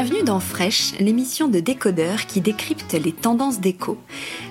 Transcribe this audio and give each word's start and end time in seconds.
Bienvenue 0.00 0.22
dans 0.22 0.38
Fresh, 0.38 0.92
l'émission 1.00 1.48
de 1.48 1.58
décodeurs 1.58 2.26
qui 2.26 2.40
décrypte 2.40 2.92
les 2.92 3.10
tendances 3.10 3.58
déco. 3.58 3.98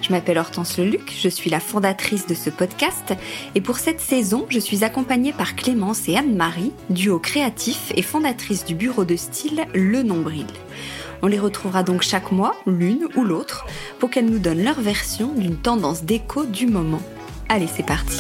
Je 0.01 0.11
m'appelle 0.11 0.39
Hortense 0.39 0.77
Leluc, 0.77 1.13
je 1.17 1.29
suis 1.29 1.49
la 1.49 1.61
fondatrice 1.61 2.27
de 2.27 2.33
ce 2.33 2.49
podcast 2.49 3.13
et 3.55 3.61
pour 3.61 3.77
cette 3.77 4.01
saison, 4.01 4.45
je 4.49 4.59
suis 4.59 4.83
accompagnée 4.83 5.31
par 5.31 5.55
Clémence 5.55 6.09
et 6.09 6.17
Anne-Marie, 6.17 6.73
duo 6.89 7.17
créatif 7.17 7.93
et 7.95 8.01
fondatrice 8.01 8.65
du 8.65 8.75
bureau 8.75 9.05
de 9.05 9.15
style 9.15 9.65
Le 9.73 10.03
Nombril. 10.03 10.47
On 11.21 11.27
les 11.27 11.39
retrouvera 11.39 11.81
donc 11.81 12.01
chaque 12.01 12.33
mois, 12.33 12.53
l'une 12.65 13.07
ou 13.15 13.23
l'autre, 13.23 13.67
pour 13.99 14.09
qu'elles 14.09 14.25
nous 14.25 14.39
donnent 14.39 14.65
leur 14.65 14.81
version 14.81 15.31
d'une 15.31 15.55
tendance 15.55 16.03
déco 16.03 16.45
du 16.45 16.67
moment. 16.67 17.01
Allez, 17.47 17.67
c'est 17.73 17.85
parti. 17.85 18.19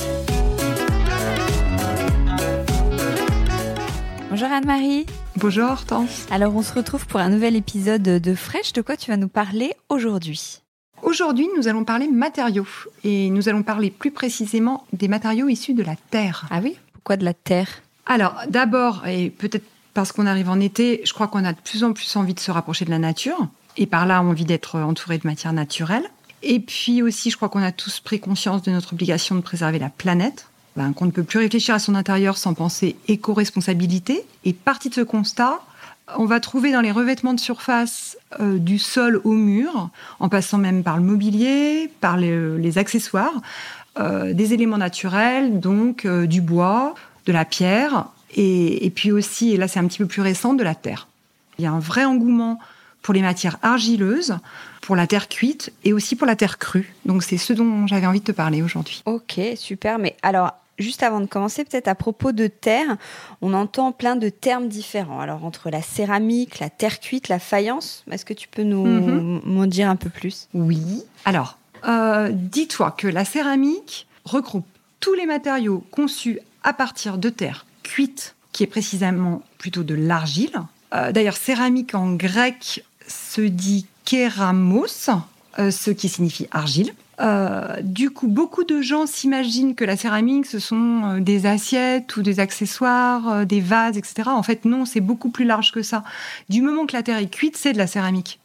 Bonjour 4.29 4.47
Anne-Marie. 4.47 5.05
Bonjour 5.39 5.69
Hortense. 5.69 6.25
Alors 6.31 6.55
on 6.55 6.63
se 6.63 6.73
retrouve 6.73 7.05
pour 7.05 7.19
un 7.19 7.29
nouvel 7.29 7.55
épisode 7.55 8.01
de 8.01 8.33
Fresh. 8.33 8.73
De 8.73 8.81
quoi 8.81 8.97
tu 8.97 9.11
vas 9.11 9.17
nous 9.17 9.27
parler 9.27 9.71
aujourd'hui? 9.87 10.61
Aujourd'hui, 11.03 11.47
nous 11.55 11.67
allons 11.67 11.83
parler 11.83 12.07
matériaux 12.07 12.65
et 13.03 13.29
nous 13.29 13.47
allons 13.47 13.61
parler 13.61 13.91
plus 13.91 14.09
précisément 14.09 14.87
des 14.93 15.07
matériaux 15.07 15.47
issus 15.47 15.75
de 15.75 15.83
la 15.83 15.95
terre. 16.09 16.47
Ah 16.49 16.59
oui? 16.63 16.75
Pourquoi 16.91 17.17
de 17.17 17.23
la 17.23 17.35
terre? 17.35 17.67
Alors 18.07 18.33
d'abord, 18.49 19.05
et 19.05 19.29
peut-être 19.29 19.65
parce 19.93 20.11
qu'on 20.11 20.25
arrive 20.25 20.49
en 20.49 20.59
été, 20.59 21.01
je 21.05 21.13
crois 21.13 21.27
qu'on 21.27 21.45
a 21.45 21.53
de 21.53 21.61
plus 21.61 21.83
en 21.83 21.93
plus 21.93 22.15
envie 22.15 22.33
de 22.33 22.39
se 22.39 22.49
rapprocher 22.49 22.85
de 22.85 22.89
la 22.89 22.97
nature 22.97 23.47
et 23.77 23.85
par 23.85 24.07
là 24.07 24.23
envie 24.23 24.45
d'être 24.45 24.79
entouré 24.79 25.19
de 25.19 25.27
matières 25.27 25.53
naturelles. 25.53 26.09
Et 26.41 26.59
puis 26.59 27.03
aussi, 27.03 27.29
je 27.29 27.35
crois 27.35 27.49
qu'on 27.49 27.61
a 27.61 27.71
tous 27.71 27.99
pris 27.99 28.19
conscience 28.19 28.63
de 28.63 28.71
notre 28.71 28.93
obligation 28.93 29.35
de 29.35 29.41
préserver 29.41 29.77
la 29.77 29.89
planète. 29.89 30.47
Qu'on 30.95 31.05
ne 31.05 31.11
peut 31.11 31.23
plus 31.23 31.39
réfléchir 31.39 31.73
à 31.73 31.79
son 31.79 31.95
intérieur 31.95 32.37
sans 32.37 32.53
penser 32.53 32.95
éco-responsabilité. 33.07 34.23
Et 34.45 34.53
partie 34.53 34.89
de 34.89 34.93
ce 34.93 35.01
constat, 35.01 35.59
on 36.15 36.25
va 36.25 36.39
trouver 36.39 36.71
dans 36.71 36.81
les 36.81 36.91
revêtements 36.91 37.33
de 37.33 37.39
surface 37.39 38.17
euh, 38.39 38.59
du 38.59 38.77
sol 38.77 39.19
au 39.23 39.31
mur, 39.31 39.89
en 40.19 40.29
passant 40.29 40.57
même 40.57 40.83
par 40.83 40.97
le 40.97 41.03
mobilier, 41.03 41.89
par 41.99 42.15
les, 42.17 42.77
accessoires, 42.77 43.41
euh, 43.99 44.33
des 44.33 44.53
éléments 44.53 44.77
naturels, 44.77 45.59
donc 45.59 46.05
euh, 46.05 46.27
du 46.27 46.41
bois, 46.41 46.93
de 47.25 47.31
la 47.31 47.43
pierre, 47.43 48.05
et, 48.35 48.85
et 48.85 48.89
puis 48.89 49.11
aussi, 49.11 49.53
et 49.53 49.57
là 49.57 49.67
c'est 49.67 49.79
un 49.79 49.87
petit 49.87 49.97
peu 49.97 50.05
plus 50.05 50.21
récent, 50.21 50.53
de 50.53 50.63
la 50.63 50.75
terre. 50.75 51.07
Il 51.57 51.63
y 51.63 51.67
a 51.67 51.71
un 51.71 51.79
vrai 51.79 52.05
engouement 52.05 52.59
pour 53.01 53.13
les 53.13 53.21
matières 53.21 53.57
argileuses, 53.63 54.37
pour 54.81 54.95
la 54.95 55.07
terre 55.07 55.27
cuite 55.27 55.73
et 55.83 55.91
aussi 55.91 56.15
pour 56.15 56.27
la 56.27 56.35
terre 56.35 56.57
crue. 56.57 56.93
Donc 57.05 57.23
c'est 57.23 57.37
ce 57.37 57.51
dont 57.51 57.87
j'avais 57.87 58.05
envie 58.05 58.19
de 58.19 58.25
te 58.25 58.31
parler 58.31 58.61
aujourd'hui. 58.61 59.01
Ok, 59.05 59.39
super. 59.55 59.97
Mais 59.99 60.15
alors, 60.21 60.53
juste 60.79 61.03
avant 61.03 61.19
de 61.19 61.25
commencer, 61.25 61.63
peut-être 61.63 61.87
à 61.87 61.95
propos 61.95 62.31
de 62.31 62.47
terre, 62.47 62.97
on 63.41 63.53
entend 63.53 63.91
plein 63.91 64.15
de 64.15 64.29
termes 64.29 64.67
différents. 64.67 65.19
Alors, 65.19 65.45
entre 65.45 65.69
la 65.69 65.81
céramique, 65.81 66.59
la 66.59 66.69
terre 66.69 66.99
cuite, 66.99 67.29
la 67.29 67.39
faïence, 67.39 68.03
est-ce 68.11 68.25
que 68.25 68.33
tu 68.33 68.47
peux 68.47 68.63
nous 68.63 68.85
m'en 68.85 69.65
dire 69.65 69.89
un 69.89 69.95
peu 69.95 70.09
plus? 70.09 70.47
Oui. 70.53 71.03
Alors, 71.25 71.57
euh, 71.87 72.29
dis-toi 72.31 72.91
que 72.91 73.07
la 73.07 73.25
céramique 73.25 74.07
regroupe 74.25 74.65
tous 74.99 75.13
les 75.13 75.25
matériaux 75.25 75.83
conçus 75.91 76.39
à 76.63 76.73
partir 76.73 77.17
de 77.17 77.29
terre 77.29 77.65
cuite, 77.83 78.35
qui 78.51 78.63
est 78.63 78.67
précisément 78.67 79.43
plutôt 79.57 79.83
de 79.83 79.93
l'argile. 79.93 80.59
Euh, 80.93 81.11
d'ailleurs, 81.11 81.37
céramique 81.37 81.95
en 81.95 82.13
grec 82.13 82.83
se 83.07 83.41
dit 83.41 83.85
kéramos, 84.05 85.09
euh, 85.59 85.71
ce 85.71 85.91
qui 85.91 86.09
signifie 86.09 86.47
argile. 86.51 86.93
Euh, 87.19 87.77
du 87.81 88.11
coup, 88.11 88.27
beaucoup 88.27 88.63
de 88.63 88.81
gens 88.81 89.07
s'imaginent 89.07 89.73
que 89.73 89.83
la 89.83 89.97
céramique, 89.97 90.45
ce 90.45 90.59
sont 90.59 91.01
euh, 91.03 91.19
des 91.19 91.47
assiettes 91.47 92.15
ou 92.15 92.21
des 92.21 92.39
accessoires, 92.39 93.27
euh, 93.29 93.45
des 93.45 93.59
vases, 93.59 93.97
etc. 93.97 94.29
En 94.29 94.43
fait, 94.43 94.65
non, 94.65 94.85
c'est 94.85 95.01
beaucoup 95.01 95.29
plus 95.29 95.45
large 95.45 95.71
que 95.71 95.81
ça. 95.81 96.03
Du 96.49 96.61
moment 96.61 96.85
que 96.85 96.93
la 96.93 97.01
terre 97.01 97.17
est 97.17 97.31
cuite, 97.31 97.57
c'est 97.57 97.73
de 97.73 97.77
la 97.79 97.87
céramique. 97.87 98.39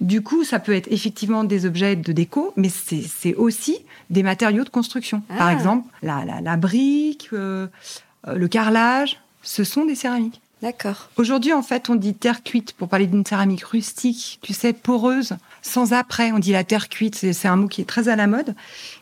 Du 0.00 0.22
coup, 0.22 0.44
ça 0.44 0.58
peut 0.58 0.74
être 0.74 0.88
effectivement 0.90 1.44
des 1.44 1.66
objets 1.66 1.96
de 1.96 2.12
déco, 2.12 2.52
mais 2.56 2.68
c'est 2.68 3.34
aussi 3.34 3.78
des 4.10 4.22
matériaux 4.22 4.64
de 4.64 4.68
construction. 4.68 5.22
Par 5.28 5.46
ah. 5.46 5.52
exemple, 5.52 5.88
la, 6.02 6.56
brique, 6.58 7.30
le 7.32 8.46
carrelage, 8.46 9.18
ce 9.42 9.64
sont 9.64 9.86
des 9.86 9.94
céramiques. 9.94 10.42
D'accord. 10.62 11.10
Aujourd'hui, 11.16 11.52
en 11.52 11.62
fait, 11.62 11.90
on 11.90 11.96
dit 11.96 12.14
terre 12.14 12.42
cuite 12.42 12.72
pour 12.72 12.88
parler 12.88 13.06
d'une 13.06 13.26
céramique 13.26 13.64
rustique, 13.64 14.38
tu 14.42 14.54
sais, 14.54 14.72
poreuse, 14.72 15.36
sans 15.60 15.92
après. 15.92 16.32
On 16.32 16.38
dit 16.38 16.52
la 16.52 16.64
terre 16.64 16.88
cuite, 16.88 17.14
c'est 17.14 17.48
un 17.48 17.56
mot 17.56 17.68
qui 17.68 17.82
est 17.82 17.86
très 17.86 18.08
à 18.08 18.16
la 18.16 18.26
mode. 18.26 18.54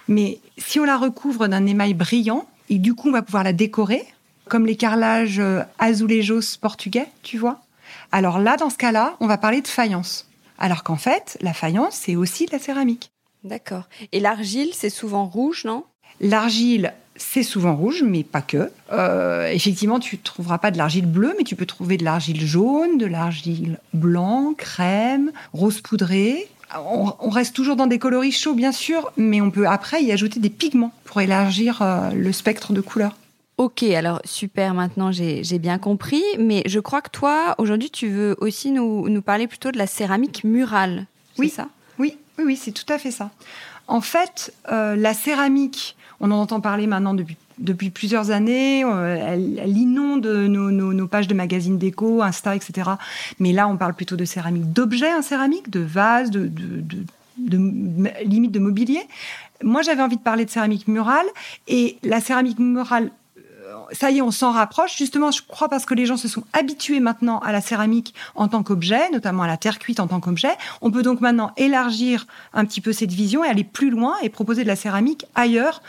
Mais 0.09 0.41
si 0.59 0.81
on 0.81 0.84
la 0.84 0.97
recouvre 0.97 1.47
d'un 1.47 1.65
émail 1.66 1.94
brillant, 1.94 2.48
et 2.70 2.78
du 2.78 2.94
coup, 2.94 3.09
on 3.09 3.12
va 3.12 3.22
pouvoir 3.22 3.44
la 3.44 3.53
décorer, 3.53 4.04
comme 4.48 4.66
les 4.66 4.76
carrelages 4.76 5.38
euh, 5.38 5.62
azulejos 5.78 6.59
portugais, 6.60 7.06
tu 7.22 7.38
vois. 7.38 7.60
Alors 8.10 8.38
là, 8.41 8.56
dans 8.56 8.71
ce 8.71 8.76
cas-là, 8.76 9.16
on 9.21 9.26
va 9.26 9.38
parler 9.38 9.60
de 9.60 9.69
faïence. 9.69 10.28
Alors 10.59 10.82
qu'en 10.82 10.97
fait, 10.97 11.38
la 11.41 11.53
faïence, 11.53 11.94
c'est 11.94 12.16
aussi 12.16 12.47
de 12.47 12.53
la 12.53 12.59
céramique. 12.59 13.10
D'accord. 13.44 13.84
Et 14.12 14.21
l'argile, 14.21 14.71
c'est 14.72 14.91
souvent 14.91 15.26
rouge, 15.26 15.65
non? 15.65 15.84
L'argile, 16.20 16.92
c'est 17.16 17.42
souvent 17.42 17.76
rouge, 17.76 18.02
mais 18.04 18.25
pas 18.25 18.42
que. 18.42 18.70
Euh, 18.92 19.48
effectivement, 19.48 20.00
tu 20.00 20.16
ne 20.16 20.20
trouveras 20.22 20.58
pas 20.58 20.70
de 20.70 20.78
l'argile 20.78 21.06
bleue, 21.06 21.34
mais 21.38 21.44
tu 21.44 21.56
peux 21.56 21.66
trouver 21.66 21.97
de 21.97 22.04
l'argile 22.04 22.44
jaune, 22.47 22.98
de 22.98 23.06
l'argile 23.06 23.78
blanc, 23.92 24.54
crème, 24.56 25.32
rose 25.53 25.80
poudrée. 25.80 26.48
On, 26.76 27.28
reste 27.28 27.54
toujours 27.54 27.76
dans 27.76 27.86
des 27.86 27.98
coloris 27.98 28.32
chauds, 28.32 28.54
bien 28.54 28.72
sûr, 28.72 29.12
mais 29.16 29.41
on 29.41 29.50
peut 29.50 29.68
après 29.68 30.03
y 30.03 30.10
ajouter 30.10 30.41
des 30.41 30.50
pigments 30.50 30.92
pour 31.04 31.21
élargir 31.21 31.83
euh, 31.83 32.10
le 32.10 32.33
spectre 32.33 32.72
de 32.72 32.80
couleurs. 32.80 33.16
Ok, 33.56 33.84
alors 33.84 34.21
super, 34.24 34.74
maintenant 34.74 35.12
j'ai 35.12 35.59
bien 35.60 35.78
compris, 35.78 36.24
mais 36.39 36.65
je 36.66 36.80
crois 36.80 37.00
que 37.03 37.10
toi, 37.10 37.54
aujourd'hui, 37.59 37.91
tu 37.91 38.09
veux 38.09 38.34
aussi 38.41 38.72
nous, 38.72 39.22
parler 39.22 39.47
plutôt 39.47 39.71
de 39.71 39.78
la 39.78 39.86
céramique 39.86 40.42
murale. 40.42 41.06
Oui, 41.39 41.48
ça? 41.50 41.68
Oui, 42.00 42.16
oui, 42.39 42.44
oui, 42.44 42.56
c'est 42.56 42.72
tout 42.72 42.92
à 42.92 42.98
fait 42.98 43.12
ça. 43.12 43.30
En 43.86 44.00
fait, 44.00 44.53
euh, 44.72 44.97
la 44.97 45.15
céramique 45.15 45.97
on 46.24 46.30
en 46.30 46.41
entend 46.41 46.60
parler 46.62 46.86
maintenant 46.86 47.12
depuis, 47.12 47.36
depuis 47.59 47.91
plusieurs 47.91 48.30
années. 48.30 48.82
Euh, 48.82 49.16
elle, 49.28 49.76
inonde 49.76 50.26
nos, 50.26 51.06
pages 51.06 51.28
de 51.28 51.34
magazines 51.34 51.76
déco, 51.76 52.22
Insta, 52.22 52.56
etc. 52.56 52.92
Mais 53.41 53.53
là, 53.53 53.68
on 53.68 53.76
parle 53.76 53.92
plutôt 53.92 54.16
de 54.16 54.24
céramique, 54.24 54.72
d'objets 54.72 55.12
en 55.12 55.21
céramique, 55.21 55.68
de 55.68 55.80
vases, 55.80 56.30
de, 56.30 56.50
de, 56.50 57.56
limite 58.24 58.53
de 58.53 58.59
mobilier. 58.59 59.03
Moi, 59.62 59.82
j'avais 59.82 60.03
envie 60.03 60.16
de 60.16 60.22
parler 60.22 60.47
de 60.47 60.50
céramique 60.50 60.88
murale. 60.88 61.26
Et 61.68 61.98
la 62.03 62.22
céramique 62.22 62.59
murale 62.59 63.10
ça 63.92 64.10
y 64.10 64.18
est, 64.18 64.22
on 64.22 64.30
s'en 64.30 64.53
rapproche. 64.53 64.97
Justement, 64.97 65.30
je 65.30 65.42
crois 65.47 65.68
parce 65.68 65.84
que 65.84 65.94
les 65.94 66.06
gens 66.06 66.16
se 66.16 66.28
sont 66.28 66.44
habitués 66.53 67.00
maintenant 67.00 67.38
à 67.41 67.53
la 67.53 67.60
céramique 67.60 68.15
en 68.34 68.48
tant 68.48 68.62
qu'objet, 68.62 69.10
notamment 69.10 69.42
à 69.42 69.47
la 69.47 69.56
terre 69.56 69.78
cuite 69.78 70.00
en 70.00 70.06
tant 70.06 70.20
qu'objet. 70.20 70.53
On 70.80 70.91
peut 70.91 71.03
donc 71.03 71.20
maintenant 71.20 71.53
élargir 71.56 72.27
un 72.53 72.65
petit 72.65 72.80
peu 72.80 72.92
cette 72.92 73.12
vision 73.12 73.44
et 73.44 73.48
aller 73.48 73.65
plus 73.65 73.91
loin 73.91 74.15
et 74.22 74.28
proposer 74.28 74.62
de 74.62 74.68
la 74.68 74.77
céramique 74.77 75.27
ailleurs 75.34 75.82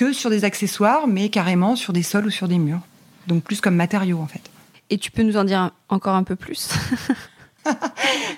que 0.00 0.14
sur 0.14 0.30
des 0.30 0.44
accessoires, 0.44 1.06
mais 1.06 1.28
carrément 1.28 1.76
sur 1.76 1.92
des 1.92 2.02
sols 2.02 2.24
ou 2.24 2.30
sur 2.30 2.48
des 2.48 2.56
murs. 2.56 2.80
Donc 3.26 3.42
plus 3.42 3.60
comme 3.60 3.76
matériau 3.76 4.18
en 4.18 4.26
fait. 4.26 4.40
Et 4.88 4.96
tu 4.96 5.10
peux 5.10 5.22
nous 5.22 5.36
en 5.36 5.44
dire 5.44 5.72
encore 5.90 6.14
un 6.14 6.24
peu 6.24 6.36
plus? 6.36 6.70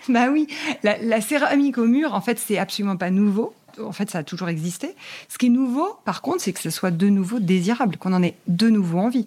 Bah 0.09 0.27
oui, 0.33 0.49
la, 0.83 0.99
la 0.99 1.21
céramique 1.21 1.79
au 1.79 1.87
mur, 1.87 2.13
en 2.13 2.21
fait, 2.21 2.41
c'est 2.41 2.59
absolument 2.59 2.97
pas 2.97 3.11
nouveau 3.11 3.55
en 3.81 3.93
fait, 3.93 4.11
ça 4.11 4.19
a 4.19 4.23
toujours 4.25 4.49
existé. 4.49 4.95
Ce 5.29 5.39
qui 5.39 5.47
est 5.47 5.49
nouveau, 5.49 5.97
par 6.05 6.21
contre, 6.21 6.43
c'est 6.43 6.53
que 6.53 6.61
ce 6.61 6.69
soit 6.69 6.91
de 6.91 7.09
nouveau 7.09 7.39
désirable, 7.39 7.97
qu'on 7.97 8.13
en 8.13 8.23
ait 8.23 8.35
de 8.49 8.69
nouveau 8.69 8.99
envie. 8.99 9.27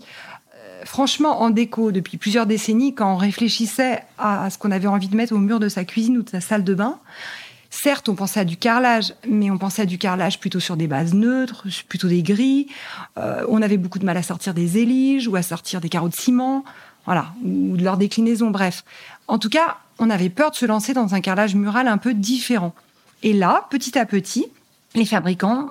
Euh, 0.54 0.84
franchement, 0.86 1.42
en 1.42 1.50
déco, 1.50 1.92
depuis 1.92 2.18
plusieurs 2.18 2.46
décennies, 2.46 2.94
quand 2.94 3.12
on 3.12 3.18
réfléchissait 3.18 4.04
à, 4.20 4.50
ce 4.52 4.60
qu'on 4.60 4.70
avait 4.70 4.88
envie 4.88 5.08
de 5.08 5.16
mettre 5.16 5.34
au 5.34 5.40
mur 5.40 5.60
de 5.60 5.70
sa 5.70 5.86
cuisine 5.86 6.18
ou 6.18 6.22
de 6.22 6.30
sa 6.30 6.42
salle 6.42 6.64
de 6.64 6.76
bain, 6.76 7.00
certes, 7.76 8.10
on 8.10 8.16
pensait 8.16 8.40
à 8.40 8.46
du 8.46 8.58
carrelage, 8.58 9.14
mais 9.28 9.52
on 9.52 9.58
pensait 9.58 9.84
à 9.84 9.86
du 9.86 9.98
carrelage 9.98 10.40
plutôt 10.40 10.60
sur 10.60 10.78
des 10.78 10.88
bases 10.88 11.14
neutres, 11.14 11.68
plutôt 11.88 12.08
des 12.08 12.24
gris. 12.24 12.68
Euh, 13.18 13.46
on 13.50 13.62
avait 13.62 13.78
beaucoup 13.78 14.00
de 14.00 14.06
mal 14.06 14.18
à 14.18 14.24
sortir 14.24 14.54
des 14.54 14.78
éliges 14.78 15.28
ou 15.28 15.36
à 15.36 15.42
sortir 15.42 15.82
des 15.82 15.90
carreaux 15.90 16.10
de 16.10 16.16
ciment, 16.16 16.64
voilà, 17.06 17.34
ou 17.44 17.78
de 17.78 17.84
leur 17.84 17.98
déclinaison, 17.98 18.50
bref. 18.50 18.84
En 19.28 19.38
tout 19.38 19.50
cas, 19.50 19.78
on 20.00 20.10
avait 20.10 20.30
peur 20.30 20.52
de 20.52 20.56
se 20.56 20.66
lancer 20.66 20.94
dans 20.94 21.14
un 21.14 21.22
carrelage 21.22 21.56
mural 21.56 21.88
un 21.88 21.98
peu 21.98 22.14
différent. 22.14 22.74
Et 23.24 23.34
là, 23.34 23.68
petit 23.70 23.98
à 23.98 24.06
petit, 24.06 24.48
les 24.96 25.06
fabricants, 25.06 25.70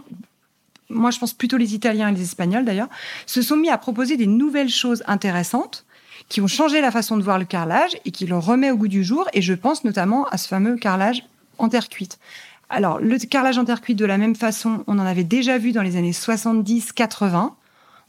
moi 0.89 1.11
je 1.11 1.19
pense 1.19 1.33
plutôt 1.33 1.57
les 1.57 1.75
Italiens 1.75 2.09
et 2.09 2.13
les 2.13 2.23
Espagnols 2.23 2.65
d'ailleurs, 2.65 2.89
se 3.27 3.43
sont 3.43 3.57
mis 3.57 3.71
à 3.71 3.79
proposer 3.79 4.17
des 4.17 4.27
nouvelles 4.27 4.69
choses 4.69 5.03
intéressantes 5.07 5.85
qui 6.29 6.41
ont 6.41 6.47
changé 6.47 6.81
la 6.81 6.91
façon 6.91 7.17
de 7.17 7.23
voir 7.23 7.39
le 7.39 7.45
carrelage 7.45 7.97
et 8.05 8.11
qui 8.11 8.27
le 8.27 8.39
remet 8.39 8.71
au 8.71 8.77
goût 8.77 8.89
du 8.89 9.05
jour. 9.05 9.29
Et 9.35 9.43
je 9.43 9.53
pense 9.53 9.85
notamment 9.85 10.27
à 10.29 10.39
ce 10.39 10.49
fameux 10.49 10.77
carrelage 10.77 11.23
en 11.59 11.69
terre 11.69 11.89
cuite. 11.89 12.19
Alors, 12.71 12.99
le 12.99 13.19
carrelage 13.19 13.59
en 13.59 13.65
terre 13.65 13.81
cuite, 13.81 13.99
de 13.99 14.05
la 14.05 14.19
même 14.19 14.35
façon, 14.35 14.85
on 14.87 14.99
en 14.99 15.07
avait 15.07 15.25
déjà 15.25 15.59
vu 15.59 15.73
dans 15.73 15.83
les 15.83 15.97
années 15.97 16.13
70-80. 16.13 17.53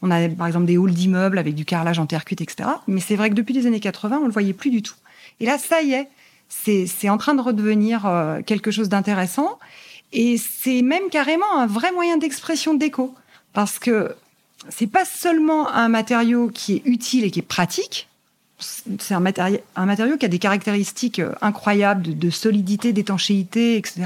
On 0.02 0.12
avait 0.12 0.30
par 0.30 0.48
exemple 0.48 0.66
des 0.66 0.78
halls 0.78 0.94
d'immeubles 0.94 1.38
avec 1.38 1.56
du 1.56 1.66
carrelage 1.66 2.00
en 2.00 2.06
terre 2.06 2.26
cuite, 2.26 2.42
etc. 2.42 2.70
Mais 2.88 3.02
c'est 3.02 3.16
vrai 3.16 3.30
que 3.30 3.36
depuis 3.36 3.54
les 3.54 3.68
années 3.68 3.80
80, 3.80 4.20
on 4.24 4.26
le 4.26 4.32
voyait 4.32 4.54
plus 4.54 4.70
du 4.70 4.82
tout. 4.82 4.96
Et 5.40 5.46
là, 5.46 5.58
ça 5.58 5.82
y 5.82 5.94
est, 5.94 6.08
c'est 6.50 7.10
en 7.10 7.18
train 7.18 7.34
de 7.34 7.42
redevenir 7.42 8.06
euh, 8.06 8.42
quelque 8.42 8.72
chose 8.72 8.90
d'intéressant. 8.90 9.60
Et 10.14 10.38
c'est 10.38 10.82
même 10.82 11.10
carrément 11.12 11.58
un 11.58 11.68
vrai 11.68 11.92
moyen 11.92 12.18
d'expression 12.18 12.74
déco. 12.74 13.14
Parce 13.54 13.80
que 13.80 14.16
c'est 14.70 14.88
pas 14.88 15.06
seulement 15.06 15.70
un 15.70 15.90
matériau 15.90 16.50
qui 16.50 16.76
est 16.76 16.82
utile 16.86 17.24
et 17.24 17.32
qui 17.32 17.40
est 17.40 17.44
pratique. 17.44 18.08
C'est 18.58 19.14
un 19.14 19.20
matériau, 19.20 20.18
qui 20.18 20.26
a 20.26 20.30
des 20.30 20.40
caractéristiques 20.40 21.20
euh, 21.20 21.34
incroyables 21.42 22.18
de, 22.18 22.30
solidité, 22.30 22.94
d'étanchéité, 22.94 23.76
etc. 23.78 24.06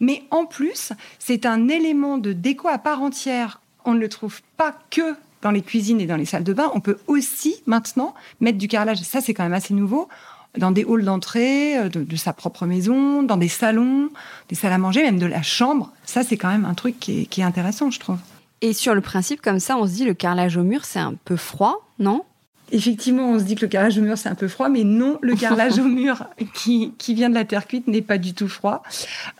Mais 0.00 0.22
en 0.30 0.46
plus, 0.46 0.92
c'est 1.18 1.44
un 1.44 1.68
élément 1.68 2.18
de 2.18 2.32
déco 2.32 2.68
à 2.68 2.78
part 2.78 3.02
entière. 3.02 3.60
On 3.84 3.94
ne 3.94 4.00
le 4.00 4.08
trouve 4.08 4.40
pas 4.56 4.74
que 4.90 5.16
dans 5.42 5.50
les 5.50 5.62
cuisines 5.62 6.00
et 6.00 6.06
dans 6.06 6.16
les 6.16 6.24
salles 6.24 6.44
de 6.44 6.52
bain. 6.52 6.70
On 6.74 6.80
peut 6.80 6.98
aussi 7.06 7.56
maintenant 7.66 8.14
mettre 8.40 8.58
du 8.58 8.68
carrelage. 8.68 9.02
Ça, 9.02 9.20
c'est 9.20 9.34
quand 9.34 9.44
même 9.44 9.52
assez 9.52 9.74
nouveau 9.74 10.08
dans 10.56 10.70
des 10.70 10.84
halls 10.88 11.04
d'entrée 11.04 11.76
euh, 11.78 11.88
de, 11.88 12.16
sa 12.16 12.32
propre 12.32 12.66
maison, 12.66 13.22
dans 13.22 13.36
des 13.36 13.48
salons, 13.48 14.10
des 14.48 14.54
salles 14.54 14.72
à 14.72 14.78
manger, 14.78 15.02
même 15.02 15.18
de 15.18 15.26
la 15.26 15.42
chambre. 15.42 15.92
Ça, 16.04 16.22
c'est 16.22 16.36
quand 16.36 16.48
même 16.48 16.64
un 16.64 16.74
truc 16.74 16.98
qui 16.98 17.28
est, 17.36 17.42
intéressant, 17.42 17.90
je 17.90 18.00
trouve. 18.00 18.18
Et 18.60 18.72
sur 18.72 18.94
le 18.94 19.00
principe, 19.00 19.40
comme 19.40 19.60
ça, 19.60 19.76
on 19.76 19.86
se 19.86 19.92
dit 19.92 20.04
le 20.04 20.14
carrelage 20.14 20.56
au 20.56 20.62
mur, 20.62 20.84
c'est 20.84 20.98
un 20.98 21.14
peu 21.24 21.36
froid, 21.36 21.86
non? 21.98 22.24
Effectivement, 22.70 23.30
on 23.30 23.38
se 23.38 23.44
dit 23.44 23.54
que 23.54 23.62
le 23.62 23.68
carrelage 23.68 23.98
au 23.98 24.02
mur, 24.02 24.18
c'est 24.18 24.28
un 24.28 24.34
peu 24.34 24.48
froid, 24.48 24.68
mais 24.68 24.84
non, 24.84 25.18
le 25.22 25.34
carrelage 25.40 25.78
au 25.78 25.84
mur 25.84 26.26
qui, 26.54 26.92
vient 27.08 27.30
de 27.30 27.34
la 27.34 27.44
terre 27.44 27.66
cuite 27.66 27.88
n'est 27.88 28.02
pas 28.02 28.18
du 28.18 28.34
tout 28.34 28.48
froid. 28.48 28.82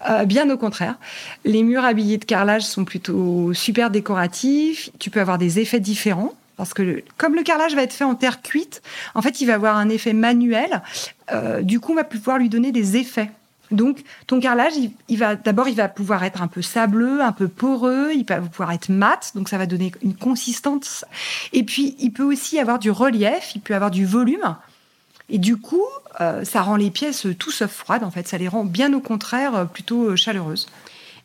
Euh, 0.09 0.25
bien 0.25 0.49
au 0.51 0.57
contraire. 0.57 0.97
Les 1.45 1.63
murs 1.63 1.85
habillés 1.85 2.19
de 2.19 2.25
carrelage 2.25 2.63
sont 2.63 2.85
plutôt 2.85 3.53
super 3.55 3.91
décoratifs. 3.91 4.91
Tu 4.99 5.11
peux 5.11 5.21
avoir 5.21 5.39
des 5.39 5.59
effets 5.59 5.81
différents. 5.81 6.33
Parce 6.57 6.75
que 6.75 7.05
comme 7.17 7.37
le 7.37 7.45
carrelage 7.45 7.77
va 7.77 7.83
être 7.83 7.93
fait 7.93 8.05
en 8.05 8.17
terre 8.17 8.43
cuite, 8.43 8.83
en 9.15 9.23
fait, 9.23 9.41
il 9.41 9.47
va 9.47 9.55
avoir 9.55 9.77
un 9.77 9.89
effet 9.89 10.13
manuel. 10.13 10.83
Euh, 11.31 11.63
du 11.63 11.79
coup, 11.79 11.93
on 11.93 11.95
va 11.95 12.05
pouvoir 12.05 12.39
lui 12.39 12.49
donner 12.49 12.73
des 12.73 12.97
effets. 12.97 13.31
Donc, 13.71 14.03
ton 14.27 14.41
carrelage, 14.41 14.73
il, 15.09 15.19
va 15.19 15.37
d'abord, 15.37 15.69
il 15.69 15.77
va 15.77 15.89
pouvoir 15.89 16.25
être 16.25 16.43
un 16.43 16.49
peu 16.49 16.63
sableux, 16.63 17.21
un 17.21 17.33
peu 17.33 17.49
poreux. 17.49 18.13
Il 18.15 18.25
va 18.27 18.41
pouvoir 18.41 18.73
être 18.73 18.89
mat, 18.89 19.33
donc 19.35 19.49
ça 19.49 19.59
va 19.59 19.67
donner 19.67 19.93
une 20.03 20.15
consistance. 20.15 21.05
Et 21.53 21.63
puis, 21.63 21.97
il 21.99 22.13
peut 22.13 22.25
aussi 22.25 22.59
avoir 22.59 22.79
du 22.79 22.91
relief. 22.91 23.53
Il 23.55 23.61
peut 23.61 23.75
avoir 23.75 23.91
du 23.91 24.07
volume. 24.07 24.57
Et 25.31 25.39
du 25.39 25.57
coup, 25.57 25.85
euh, 26.21 26.45
ça 26.45 26.63
rend 26.63 26.77
les 26.77 26.91
pièces 26.91 27.27
tout 27.39 27.51
sauf 27.51 27.71
froides. 27.71 28.05
En 28.05 28.11
fait, 28.11 28.27
ça 28.27 28.39
les 28.39 28.49
rend 28.49 28.65
bien 28.65 28.93
au 28.95 29.01
contraire 29.01 29.55
euh, 29.55 29.65
plutôt 29.67 30.17
chaleureuses. 30.17 30.67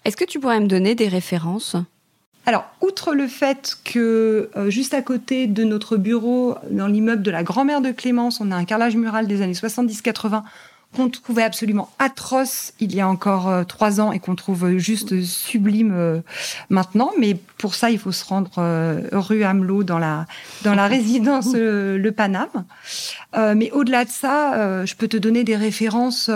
Est-ce 0.03 0.17
que 0.17 0.25
tu 0.25 0.39
pourrais 0.39 0.59
me 0.59 0.67
donner 0.67 0.95
des 0.95 1.07
références? 1.07 1.77
Alors, 2.45 2.65
outre 2.81 3.13
le 3.13 3.27
fait 3.27 3.77
que 3.85 4.49
euh, 4.57 4.69
juste 4.69 4.93
à 4.93 5.01
côté 5.01 5.47
de 5.47 5.63
notre 5.63 5.95
bureau, 5.95 6.55
dans 6.69 6.87
l'immeuble 6.87 7.21
de 7.21 7.31
la 7.31 7.41
grand-mère 7.41 7.79
de 7.79 7.91
Clémence, 7.91 8.41
on 8.41 8.51
a 8.51 8.55
un 8.55 8.65
carrelage 8.65 8.97
mural 8.97 9.27
des 9.27 9.41
années 9.41 9.53
70-80 9.53 10.43
qu'on 10.95 11.09
trouvait 11.09 11.43
absolument 11.43 11.89
atroce 11.99 12.73
il 12.79 12.95
y 12.95 13.01
a 13.01 13.07
encore 13.07 13.49
euh, 13.49 13.63
trois 13.63 13.99
ans 13.99 14.11
et 14.11 14.19
qu'on 14.19 14.35
trouve 14.35 14.77
juste 14.77 15.21
sublime 15.23 15.93
euh, 15.93 16.19
maintenant. 16.69 17.11
Mais 17.19 17.37
pour 17.57 17.75
ça, 17.75 17.89
il 17.89 17.99
faut 17.99 18.11
se 18.11 18.25
rendre 18.25 18.51
rue 19.11 19.43
Hamelot 19.43 19.83
dans 19.83 19.99
la, 19.99 20.25
dans 20.63 20.75
la 20.75 20.87
résidence 20.93 21.53
Le 21.53 22.11
Paname. 22.11 22.65
mais 23.55 23.71
au-delà 23.71 24.05
de 24.05 24.09
ça, 24.09 24.85
je 24.85 24.95
peux 24.95 25.07
te 25.07 25.17
donner 25.17 25.43
des 25.43 25.55
références 25.55 26.29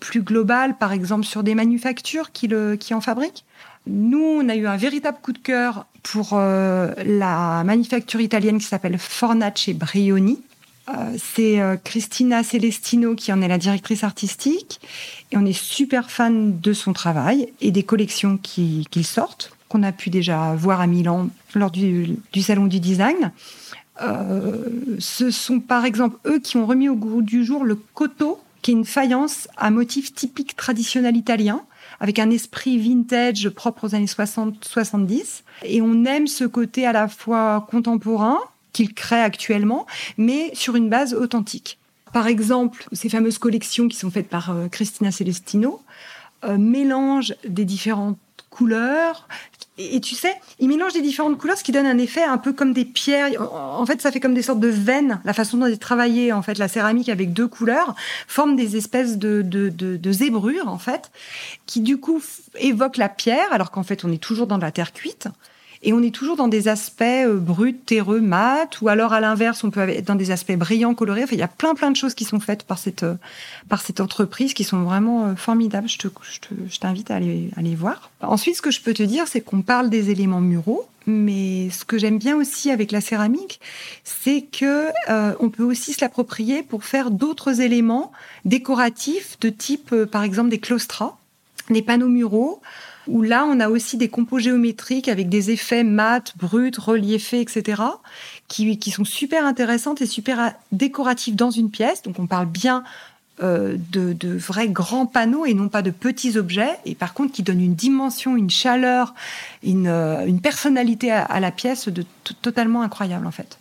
plus 0.00 0.22
globales, 0.22 0.76
par 0.78 0.92
exemple 0.92 1.24
sur 1.24 1.42
des 1.42 1.54
manufactures 1.54 2.32
qui, 2.32 2.48
le, 2.48 2.76
qui 2.76 2.94
en 2.94 3.00
fabriquent. 3.00 3.44
Nous, 3.88 4.22
on 4.22 4.48
a 4.48 4.54
eu 4.54 4.66
un 4.66 4.76
véritable 4.76 5.18
coup 5.22 5.32
de 5.32 5.38
cœur 5.38 5.86
pour 6.02 6.30
euh, 6.34 6.92
la 7.04 7.62
manufacture 7.64 8.20
italienne 8.20 8.58
qui 8.58 8.66
s'appelle 8.66 8.98
Fornace 8.98 9.70
Brioni. 9.70 10.40
Euh, 10.88 11.16
c'est 11.18 11.60
euh, 11.60 11.76
Cristina 11.76 12.42
Celestino 12.42 13.14
qui 13.14 13.32
en 13.32 13.42
est 13.42 13.48
la 13.48 13.58
directrice 13.58 14.04
artistique 14.04 14.80
et 15.32 15.36
on 15.36 15.44
est 15.44 15.52
super 15.52 16.10
fan 16.10 16.58
de 16.60 16.72
son 16.72 16.92
travail 16.92 17.52
et 17.60 17.70
des 17.70 17.82
collections 17.82 18.38
qu'il 18.38 18.88
qui 18.88 19.04
sortent, 19.04 19.52
qu'on 19.68 19.82
a 19.82 19.92
pu 19.92 20.10
déjà 20.10 20.54
voir 20.54 20.80
à 20.80 20.86
Milan 20.86 21.28
lors 21.54 21.70
du, 21.70 22.16
salon 22.40 22.66
du 22.66 22.80
design. 22.80 23.32
ce 24.98 25.30
sont 25.30 25.60
par 25.60 25.84
exemple 25.84 26.16
eux 26.26 26.38
qui 26.38 26.56
ont 26.56 26.66
remis 26.66 26.88
au 26.88 26.94
goût 26.94 27.20
du 27.20 27.44
jour 27.44 27.64
le 27.64 27.74
coteau, 27.74 28.40
qui 28.62 28.70
est 28.70 28.74
une 28.74 28.86
faïence 28.86 29.48
à 29.56 29.70
motif 29.70 30.14
typique 30.14 30.56
traditionnel 30.56 31.16
italien 31.16 31.62
avec 32.00 32.18
un 32.18 32.30
esprit 32.30 32.78
vintage 32.78 33.48
propre 33.50 33.84
aux 33.84 33.94
années 33.94 34.06
60-70. 34.06 35.42
Et 35.64 35.82
on 35.82 36.04
aime 36.04 36.26
ce 36.26 36.44
côté 36.44 36.86
à 36.86 36.92
la 36.92 37.08
fois 37.08 37.66
contemporain 37.70 38.38
qu'il 38.72 38.94
crée 38.94 39.20
actuellement, 39.20 39.86
mais 40.16 40.50
sur 40.54 40.76
une 40.76 40.88
base 40.88 41.14
authentique. 41.14 41.78
Par 42.12 42.26
exemple, 42.26 42.86
ces 42.92 43.08
fameuses 43.08 43.38
collections 43.38 43.88
qui 43.88 43.96
sont 43.96 44.10
faites 44.10 44.28
par 44.28 44.50
euh, 44.50 44.68
Christina 44.68 45.10
Celestino 45.10 45.82
euh, 46.44 46.56
mélangent 46.56 47.34
des 47.46 47.64
différentes 47.64 48.18
couleurs, 48.50 49.28
et, 49.80 50.00
tu 50.00 50.16
sais, 50.16 50.34
il 50.58 50.68
mélange 50.68 50.92
des 50.92 51.02
différentes 51.02 51.38
couleurs, 51.38 51.56
ce 51.56 51.62
qui 51.62 51.70
donne 51.70 51.86
un 51.86 51.98
effet 51.98 52.24
un 52.24 52.36
peu 52.36 52.52
comme 52.52 52.72
des 52.72 52.84
pierres. 52.84 53.30
En, 53.40 53.86
fait, 53.86 54.02
ça 54.02 54.10
fait 54.10 54.18
comme 54.18 54.34
des 54.34 54.42
sortes 54.42 54.58
de 54.58 54.66
veines. 54.66 55.20
La 55.24 55.32
façon 55.32 55.56
dont 55.56 55.66
est 55.66 55.76
travaillée, 55.76 56.32
en 56.32 56.42
fait, 56.42 56.58
la 56.58 56.66
céramique 56.66 57.08
avec 57.08 57.32
deux 57.32 57.46
couleurs 57.46 57.94
forme 58.26 58.56
des 58.56 58.76
espèces 58.76 59.18
de, 59.18 59.42
de, 59.42 59.68
de, 59.68 59.96
de 59.96 60.12
zébrures, 60.12 60.66
en 60.66 60.78
fait, 60.78 61.12
qui 61.66 61.80
du 61.80 61.98
coup 61.98 62.20
évoquent 62.58 62.96
la 62.96 63.08
pierre, 63.08 63.52
alors 63.52 63.70
qu'en 63.70 63.84
fait, 63.84 64.04
on 64.04 64.10
est 64.10 64.20
toujours 64.20 64.48
dans 64.48 64.58
de 64.58 64.62
la 64.62 64.72
terre 64.72 64.92
cuite. 64.92 65.28
Et 65.82 65.92
on 65.92 66.02
est 66.02 66.14
toujours 66.14 66.36
dans 66.36 66.48
des 66.48 66.68
aspects 66.68 67.02
euh, 67.02 67.36
bruts, 67.36 67.74
terreux, 67.74 68.20
mat, 68.20 68.80
ou 68.80 68.88
alors 68.88 69.12
à 69.12 69.20
l'inverse, 69.20 69.62
on 69.62 69.70
peut 69.70 69.80
être 69.88 70.06
dans 70.06 70.16
des 70.16 70.30
aspects 70.30 70.56
brillants, 70.56 70.94
colorés. 70.94 71.22
Enfin, 71.24 71.36
il 71.36 71.38
y 71.38 71.42
a 71.42 71.48
plein 71.48 71.74
plein 71.74 71.90
de 71.90 71.96
choses 71.96 72.14
qui 72.14 72.24
sont 72.24 72.40
faites 72.40 72.64
par 72.64 72.78
cette 72.78 73.04
euh, 73.04 73.14
par 73.68 73.80
cette 73.80 74.00
entreprise 74.00 74.54
qui 74.54 74.64
sont 74.64 74.82
vraiment 74.82 75.26
euh, 75.26 75.34
formidables. 75.36 75.88
Je 75.88 75.98
te 75.98 76.08
je 76.68 76.78
t'invite 76.78 77.10
à 77.10 77.16
aller 77.16 77.50
à 77.56 77.60
aller 77.60 77.74
voir. 77.74 78.10
Ensuite, 78.20 78.56
ce 78.56 78.62
que 78.62 78.70
je 78.70 78.80
peux 78.80 78.94
te 78.94 79.02
dire, 79.02 79.28
c'est 79.28 79.40
qu'on 79.40 79.62
parle 79.62 79.88
des 79.88 80.10
éléments 80.10 80.40
muraux, 80.40 80.88
mais 81.06 81.70
ce 81.70 81.84
que 81.84 81.96
j'aime 81.96 82.18
bien 82.18 82.36
aussi 82.36 82.70
avec 82.70 82.90
la 82.90 83.00
céramique, 83.00 83.60
c'est 84.04 84.42
que 84.42 84.88
on 85.40 85.48
peut 85.50 85.62
aussi 85.62 85.92
se 85.92 86.00
l'approprier 86.00 86.62
pour 86.62 86.84
faire 86.84 87.10
d'autres 87.10 87.60
éléments 87.60 88.12
décoratifs 88.44 89.38
de 89.40 89.48
type, 89.48 89.94
par 90.06 90.22
exemple, 90.22 90.50
des 90.50 90.58
claustras, 90.58 91.16
des 91.70 91.82
panneaux 91.82 92.08
muraux 92.08 92.60
où 93.08 93.22
là, 93.22 93.44
on 93.46 93.60
a 93.60 93.68
aussi 93.68 93.96
des 93.96 94.08
compos 94.08 94.38
géométriques 94.38 95.08
avec 95.08 95.28
des 95.28 95.50
effets 95.50 95.84
mat, 95.84 96.34
bruts, 96.36 96.72
reliefés, 96.78 97.40
etc., 97.40 97.82
qui, 98.48 98.90
sont 98.90 99.04
super 99.04 99.44
intéressantes 99.44 100.00
et 100.00 100.06
super 100.06 100.54
décoratifs 100.72 101.36
dans 101.36 101.50
une 101.50 101.70
pièce. 101.70 102.02
Donc, 102.02 102.18
on 102.18 102.26
parle 102.26 102.46
bien 102.46 102.84
de, 103.40 103.78
de, 103.92 104.36
vrais 104.36 104.68
grands 104.68 105.06
panneaux 105.06 105.46
et 105.46 105.54
non 105.54 105.68
pas 105.68 105.82
de 105.82 105.90
petits 105.90 106.36
objets, 106.38 106.76
et 106.84 106.94
par 106.96 107.14
contre 107.14 107.32
qui 107.32 107.44
donnent 107.44 107.60
une 107.60 107.74
dimension, 107.74 108.36
une 108.36 108.50
chaleur, 108.50 109.14
une, 109.62 109.86
une 109.88 110.40
personnalité 110.40 111.12
à, 111.12 111.22
à, 111.22 111.38
la 111.38 111.52
pièce 111.52 111.88
de 111.88 112.04
totalement 112.42 112.82
incroyable 112.82 113.26
en 113.26 113.30
fait. 113.30 113.58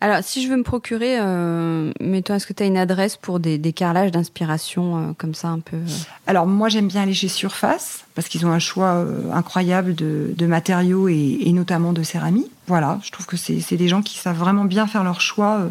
Alors, 0.00 0.22
si 0.22 0.42
je 0.42 0.48
veux 0.48 0.56
me 0.56 0.62
procurer, 0.62 1.18
euh, 1.18 1.92
toi 2.24 2.36
est-ce 2.36 2.46
que 2.46 2.52
tu 2.52 2.62
as 2.62 2.66
une 2.66 2.76
adresse 2.76 3.16
pour 3.16 3.40
des, 3.40 3.58
des 3.58 3.72
carrelages 3.72 4.12
d'inspiration 4.12 4.96
euh, 4.96 5.12
comme 5.18 5.34
ça 5.34 5.48
un 5.48 5.58
peu 5.58 5.76
euh 5.76 5.86
Alors, 6.28 6.46
moi, 6.46 6.68
j'aime 6.68 6.86
bien 6.86 7.02
aller 7.02 7.14
chez 7.14 7.26
Surface 7.26 8.04
parce 8.14 8.28
qu'ils 8.28 8.46
ont 8.46 8.52
un 8.52 8.60
choix 8.60 9.04
incroyable 9.32 9.94
de, 9.96 10.32
de 10.36 10.46
matériaux 10.46 11.08
et, 11.08 11.38
et, 11.40 11.52
notamment 11.52 11.92
de 11.92 12.04
céramique. 12.04 12.50
Voilà, 12.68 13.00
je 13.02 13.10
trouve 13.10 13.26
que 13.26 13.36
c'est 13.36 13.76
des 13.76 13.88
gens 13.88 14.02
qui 14.02 14.18
savent 14.18 14.38
vraiment 14.38 14.64
bien 14.64 14.86
faire 14.86 15.02
leur 15.02 15.20
choix 15.20 15.62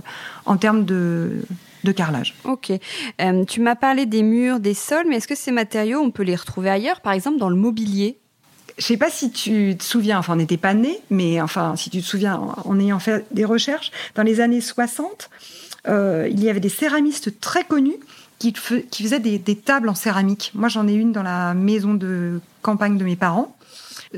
en 0.45 0.57
termes 0.57 0.83
de, 0.83 1.43
de 1.83 1.91
carrelage. 1.91 2.35
Ok. 2.43 2.71
tu 3.47 3.61
m'as 3.61 3.75
parlé 3.75 4.05
des 4.05 4.23
murs, 4.23 4.59
des 4.59 4.73
sols, 4.73 5.05
mais 5.07 5.17
est-ce 5.17 5.27
que 5.27 5.35
ces 5.35 5.51
matériaux, 5.51 5.99
on 5.99 6.11
peut 6.11 6.23
les 6.23 6.35
retrouver 6.35 6.69
ailleurs, 6.69 7.01
par 7.01 7.13
exemple 7.13 7.37
dans 7.37 7.49
le 7.49 7.55
mobilier? 7.55 8.17
Je 8.77 8.85
sais 8.85 8.97
pas 8.97 9.09
si 9.09 9.31
tu 9.31 9.75
te 9.77 9.83
souviens, 9.83 10.19
enfin 10.19 10.33
on 10.33 10.37
n'était 10.37 10.57
pas 10.57 10.73
né, 10.73 10.99
mais 11.09 11.41
enfin 11.41 11.75
si 11.75 11.89
tu 11.89 12.01
te 12.01 12.05
souviens 12.05 12.35
en, 12.35 12.79
ayant 12.79 12.99
fait 12.99 13.25
des 13.31 13.45
recherches, 13.45 13.91
dans 14.15 14.23
les 14.23 14.39
années 14.39 14.61
60, 14.61 15.29
euh, 15.87 16.27
il 16.29 16.43
y 16.43 16.49
avait 16.49 16.59
des 16.59 16.69
céramistes 16.69 17.39
très 17.39 17.63
connus 17.63 17.97
qui, 18.39 18.53
qui 18.53 19.03
faisaient 19.03 19.19
des, 19.19 19.39
des, 19.39 19.55
tables 19.55 19.89
en 19.89 19.95
céramique. 19.95 20.51
Moi 20.53 20.69
j'en 20.69 20.87
ai 20.87 20.93
une 20.93 21.11
dans 21.11 21.23
la 21.23 21.53
maison 21.53 21.95
de 21.95 22.39
campagne 22.61 22.97
de 22.97 23.03
mes 23.03 23.15
parents. 23.15 23.57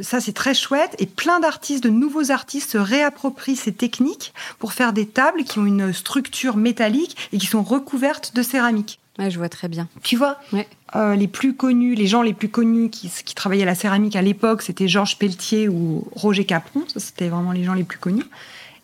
Ça, 0.02 0.20
c'est 0.20 0.34
très 0.34 0.54
chouette. 0.54 0.96
Et 1.00 1.06
plein 1.06 1.40
d'artistes, 1.40 1.84
de 1.84 1.90
nouveaux 1.90 2.32
artistes 2.32 2.72
se 2.72 2.78
réapproprient 2.78 3.56
ces 3.56 3.74
techniques 3.74 4.34
pour 4.60 4.74
faire 4.74 4.94
des 4.94 5.08
tables 5.08 5.44
qui 5.44 5.60
ont 5.60 5.66
une 5.66 5.94
structure 5.94 6.58
métallique 6.58 7.18
et 7.34 7.38
qui 7.38 7.48
sont 7.48 7.64
recouvertes 7.64 8.36
de 8.36 8.44
céramique. 8.44 9.00
Ouais, 9.20 9.30
je 9.30 9.38
vois 9.38 9.50
très 9.50 9.68
bien. 9.68 9.88
Tu 10.02 10.16
vois 10.16 10.38
ouais. 10.54 10.66
euh, 10.96 11.16
Les 11.16 11.28
plus 11.28 11.54
connus, 11.54 11.94
les 11.94 12.08
gens 12.08 12.22
les 12.22 12.34
plus 12.34 12.50
connus 12.50 12.90
qui, 12.90 13.10
qui 13.10 13.36
travaillaient 13.36 13.64
à 13.64 13.68
la 13.68 13.76
céramique 13.76 14.16
à 14.16 14.22
l'époque, 14.22 14.62
c'était 14.62 14.88
Georges 14.88 15.18
Pelletier 15.18 15.68
ou 15.68 16.08
Roger 16.16 16.46
Capron. 16.46 16.84
C'était 16.96 17.28
vraiment 17.28 17.52
les 17.52 17.64
gens 17.66 17.74
les 17.74 17.84
plus 17.84 18.00
connus. 18.00 18.24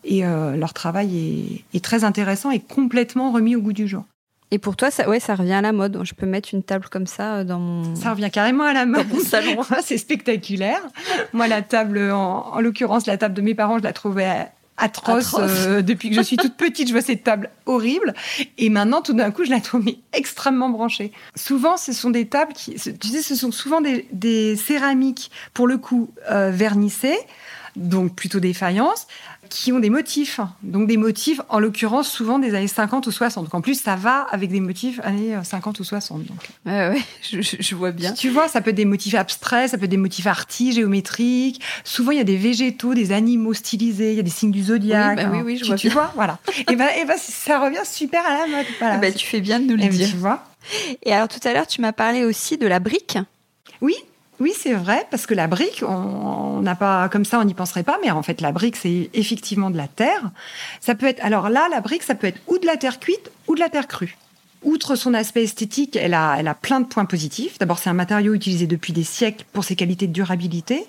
Et 0.04 0.24
euh, 0.24 0.56
leur 0.56 0.72
travail 0.74 1.18
est, 1.72 1.76
est, 1.76 1.84
très 1.84 2.04
intéressant 2.04 2.50
et 2.52 2.60
complètement 2.60 3.32
remis 3.32 3.56
au 3.56 3.60
goût 3.60 3.72
du 3.72 3.88
jour. 3.88 4.04
Et 4.52 4.58
pour 4.58 4.76
toi, 4.76 4.92
ça, 4.92 5.08
ouais, 5.08 5.18
ça 5.18 5.34
revient 5.34 5.54
à 5.54 5.60
la 5.60 5.72
mode. 5.72 6.00
Je 6.04 6.14
peux 6.14 6.26
mettre 6.26 6.50
une 6.52 6.62
table 6.62 6.86
comme 6.88 7.06
ça 7.06 7.36
euh, 7.36 7.44
dans 7.44 7.58
mon. 7.58 7.96
Ça 7.96 8.10
revient 8.10 8.30
carrément 8.30 8.62
à 8.62 8.72
la 8.72 8.86
mode. 8.86 9.08
Dans 9.08 9.16
mon 9.16 9.20
salon. 9.24 9.62
c'est 9.82 9.98
spectaculaire. 9.98 10.80
Moi, 11.32 11.48
la 11.48 11.62
table, 11.62 12.10
en, 12.12 12.52
en 12.52 12.60
l'occurrence, 12.60 13.06
la 13.06 13.16
table 13.16 13.34
de 13.34 13.40
mes 13.40 13.54
parents, 13.54 13.78
je 13.78 13.82
la 13.82 13.92
trouvais 13.92 14.46
atroce, 14.76 15.34
atroce. 15.34 15.50
Euh, 15.66 15.82
depuis 15.82 16.10
que 16.10 16.16
je 16.16 16.22
suis 16.22 16.36
toute 16.36 16.56
petite. 16.56 16.88
Je 16.88 16.92
vois 16.92 17.02
cette 17.02 17.24
table 17.24 17.50
horrible. 17.66 18.14
Et 18.58 18.68
maintenant, 18.68 19.02
tout 19.02 19.12
d'un 19.12 19.30
coup, 19.30 19.44
je 19.44 19.50
la 19.50 19.60
trouve 19.60 19.84
mais, 19.84 19.98
extrêmement 20.12 20.68
branchée. 20.68 21.12
Souvent, 21.34 21.76
ce 21.76 21.92
sont 21.92 22.10
des 22.10 22.26
tables 22.26 22.52
qui, 22.52 22.74
tu 22.74 23.08
sais, 23.08 23.22
ce 23.22 23.34
sont 23.34 23.52
souvent 23.52 23.80
des, 23.80 24.06
des 24.12 24.56
céramiques, 24.56 25.30
pour 25.54 25.66
le 25.66 25.78
coup, 25.78 26.10
euh, 26.30 26.50
vernissées, 26.50 27.18
donc 27.76 28.14
plutôt 28.14 28.40
des 28.40 28.54
faïences, 28.54 29.06
qui 29.48 29.72
ont 29.72 29.78
des 29.78 29.90
motifs. 29.90 30.40
Donc 30.62 30.88
des 30.88 30.96
motifs, 30.96 31.40
en 31.48 31.58
l'occurrence, 31.58 32.10
souvent 32.10 32.38
des 32.38 32.54
années 32.54 32.66
50 32.66 33.06
ou 33.06 33.12
60. 33.12 33.44
Donc 33.44 33.54
en 33.54 33.60
plus, 33.60 33.80
ça 33.80 33.96
va 33.96 34.26
avec 34.30 34.50
des 34.50 34.60
motifs 34.60 35.00
années 35.04 35.36
50 35.42 35.78
ou 35.80 35.84
60. 35.84 36.24
Donc. 36.24 36.38
Ouais, 36.64 36.98
je, 37.22 37.40
je 37.40 37.74
vois 37.74 37.92
bien. 37.92 38.12
Tu 38.12 38.28
vois, 38.28 38.48
ça 38.48 38.60
peut 38.60 38.70
être 38.70 38.76
des 38.76 38.84
motifs 38.84 39.14
abstraits, 39.14 39.70
ça 39.70 39.78
peut 39.78 39.84
être 39.84 39.90
des 39.90 39.96
motifs 39.96 40.26
artis, 40.26 40.72
géométriques. 40.72 41.62
Souvent, 41.84 42.10
il 42.10 42.18
y 42.18 42.20
a 42.20 42.24
des 42.24 42.36
végétaux, 42.36 42.94
des 42.94 43.12
animaux 43.12 43.54
stylisés, 43.54 44.12
il 44.12 44.16
y 44.16 44.20
a 44.20 44.24
des 44.24 44.30
signes 44.30 44.50
du 44.50 44.64
zodiaque. 44.64 45.18
Oui, 45.18 45.24
bah, 45.24 45.30
oui, 45.32 45.42
oui, 45.44 45.56
je 45.56 45.62
tu, 45.62 45.68
vois 45.68 45.76
tu 45.76 45.86
bien. 45.88 45.94
vois, 45.94 46.12
voilà. 46.16 46.38
et 46.70 46.76
ben, 46.76 46.88
et 47.00 47.04
ben, 47.04 47.16
ça 47.18 47.60
revient 47.60 47.84
super 47.84 48.26
à 48.26 48.32
la 48.32 48.46
mode. 48.46 48.66
Voilà. 48.78 48.98
Bah, 48.98 49.12
tu 49.12 49.26
fais 49.26 49.40
bien 49.40 49.60
de 49.60 49.66
nous 49.66 49.76
le 49.76 49.84
et 49.84 49.88
dire. 49.88 50.08
Tu 50.08 50.16
vois. 50.16 50.44
Et 51.04 51.12
alors, 51.12 51.28
tout 51.28 51.40
à 51.44 51.52
l'heure, 51.52 51.66
tu 51.66 51.80
m'as 51.80 51.92
parlé 51.92 52.24
aussi 52.24 52.58
de 52.58 52.66
la 52.66 52.80
brique. 52.80 53.18
Oui, 53.80 53.94
oui, 54.38 54.52
c'est 54.56 54.74
vrai, 54.74 55.06
parce 55.10 55.26
que 55.26 55.34
la 55.34 55.46
brique, 55.46 55.82
on 55.86 56.60
n'a 56.60 56.74
pas 56.74 57.08
comme 57.08 57.24
ça, 57.24 57.40
on 57.40 57.44
n'y 57.44 57.54
penserait 57.54 57.82
pas, 57.82 57.98
mais 58.02 58.10
en 58.10 58.22
fait, 58.22 58.40
la 58.40 58.52
brique, 58.52 58.76
c'est 58.76 59.10
effectivement 59.14 59.70
de 59.70 59.76
la 59.76 59.88
terre. 59.88 60.30
Ça 60.80 60.94
peut 60.94 61.06
être, 61.06 61.24
alors 61.24 61.48
là, 61.48 61.68
la 61.70 61.80
brique, 61.80 62.02
ça 62.02 62.14
peut 62.14 62.26
être 62.26 62.40
ou 62.46 62.58
de 62.58 62.66
la 62.66 62.76
terre 62.76 63.00
cuite 63.00 63.30
ou 63.46 63.54
de 63.54 63.60
la 63.60 63.70
terre 63.70 63.88
crue. 63.88 64.16
Outre 64.62 64.94
son 64.96 65.14
aspect 65.14 65.44
esthétique, 65.44 65.96
elle 65.96 66.14
a, 66.14 66.36
elle 66.38 66.48
a 66.48 66.54
plein 66.54 66.80
de 66.80 66.86
points 66.86 67.04
positifs. 67.04 67.58
D'abord, 67.58 67.78
c'est 67.78 67.90
un 67.90 67.94
matériau 67.94 68.34
utilisé 68.34 68.66
depuis 68.66 68.92
des 68.92 69.04
siècles 69.04 69.44
pour 69.52 69.64
ses 69.64 69.76
qualités 69.76 70.06
de 70.06 70.12
durabilité, 70.12 70.86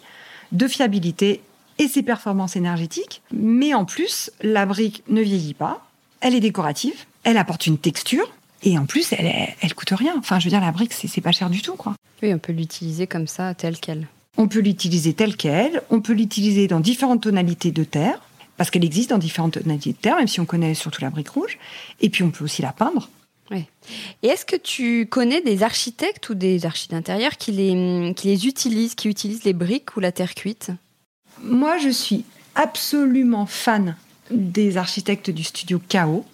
de 0.51 0.67
fiabilité 0.67 1.41
et 1.77 1.87
ses 1.87 2.03
performances 2.03 2.55
énergétiques. 2.55 3.21
Mais 3.31 3.73
en 3.73 3.85
plus, 3.85 4.31
la 4.41 4.65
brique 4.65 5.03
ne 5.07 5.21
vieillit 5.21 5.53
pas, 5.53 5.85
elle 6.21 6.35
est 6.35 6.39
décorative, 6.39 7.05
elle 7.23 7.37
apporte 7.37 7.67
une 7.67 7.77
texture, 7.77 8.27
et 8.63 8.77
en 8.77 8.85
plus, 8.85 9.13
elle, 9.13 9.55
elle 9.61 9.73
coûte 9.75 9.91
rien. 9.91 10.15
Enfin, 10.17 10.39
je 10.39 10.45
veux 10.45 10.49
dire, 10.49 10.61
la 10.61 10.71
brique, 10.71 10.93
c'est 10.93 11.21
pas 11.21 11.31
cher 11.31 11.49
du 11.49 11.61
tout, 11.61 11.75
quoi. 11.75 11.95
Oui, 12.23 12.33
on 12.33 12.39
peut 12.39 12.53
l'utiliser 12.53 13.07
comme 13.07 13.27
ça, 13.27 13.53
telle 13.53 13.77
qu'elle. 13.77 14.07
On 14.37 14.47
peut 14.47 14.59
l'utiliser 14.59 15.13
telle 15.13 15.35
qu'elle. 15.35 15.81
On 15.89 16.01
peut 16.01 16.13
l'utiliser 16.13 16.67
dans 16.67 16.79
différentes 16.79 17.21
tonalités 17.21 17.71
de 17.71 17.83
terre, 17.83 18.21
parce 18.57 18.69
qu'elle 18.69 18.85
existe 18.85 19.11
dans 19.11 19.17
différentes 19.17 19.53
tonalités 19.53 19.91
de 19.91 19.97
terre, 19.97 20.17
même 20.17 20.27
si 20.27 20.39
on 20.39 20.45
connaît 20.45 20.73
surtout 20.73 21.01
la 21.01 21.09
brique 21.09 21.29
rouge. 21.29 21.57
Et 22.01 22.09
puis, 22.09 22.23
on 22.23 22.31
peut 22.31 22.43
aussi 22.43 22.61
la 22.61 22.71
peindre. 22.71 23.09
Oui. 23.51 23.65
Et 24.23 24.27
est-ce 24.27 24.45
que 24.45 24.55
tu 24.55 25.07
connais 25.07 25.41
des 25.41 25.63
architectes 25.63 26.29
ou 26.29 26.33
des 26.33 26.65
architectes 26.65 26.91
d'intérieur 26.91 27.37
qui 27.37 27.51
les, 27.51 28.13
qui 28.15 28.27
les 28.27 28.45
utilisent, 28.45 28.95
qui 28.95 29.07
utilisent 29.07 29.43
les 29.43 29.53
briques 29.53 29.95
ou 29.95 29.99
la 29.99 30.11
terre 30.11 30.35
cuite? 30.35 30.71
Moi, 31.41 31.77
je 31.77 31.89
suis 31.89 32.25
absolument 32.55 33.45
fan 33.45 33.95
des 34.31 34.77
architectes 34.77 35.29
du 35.29 35.43
studio 35.43 35.79
KO. 35.89 36.25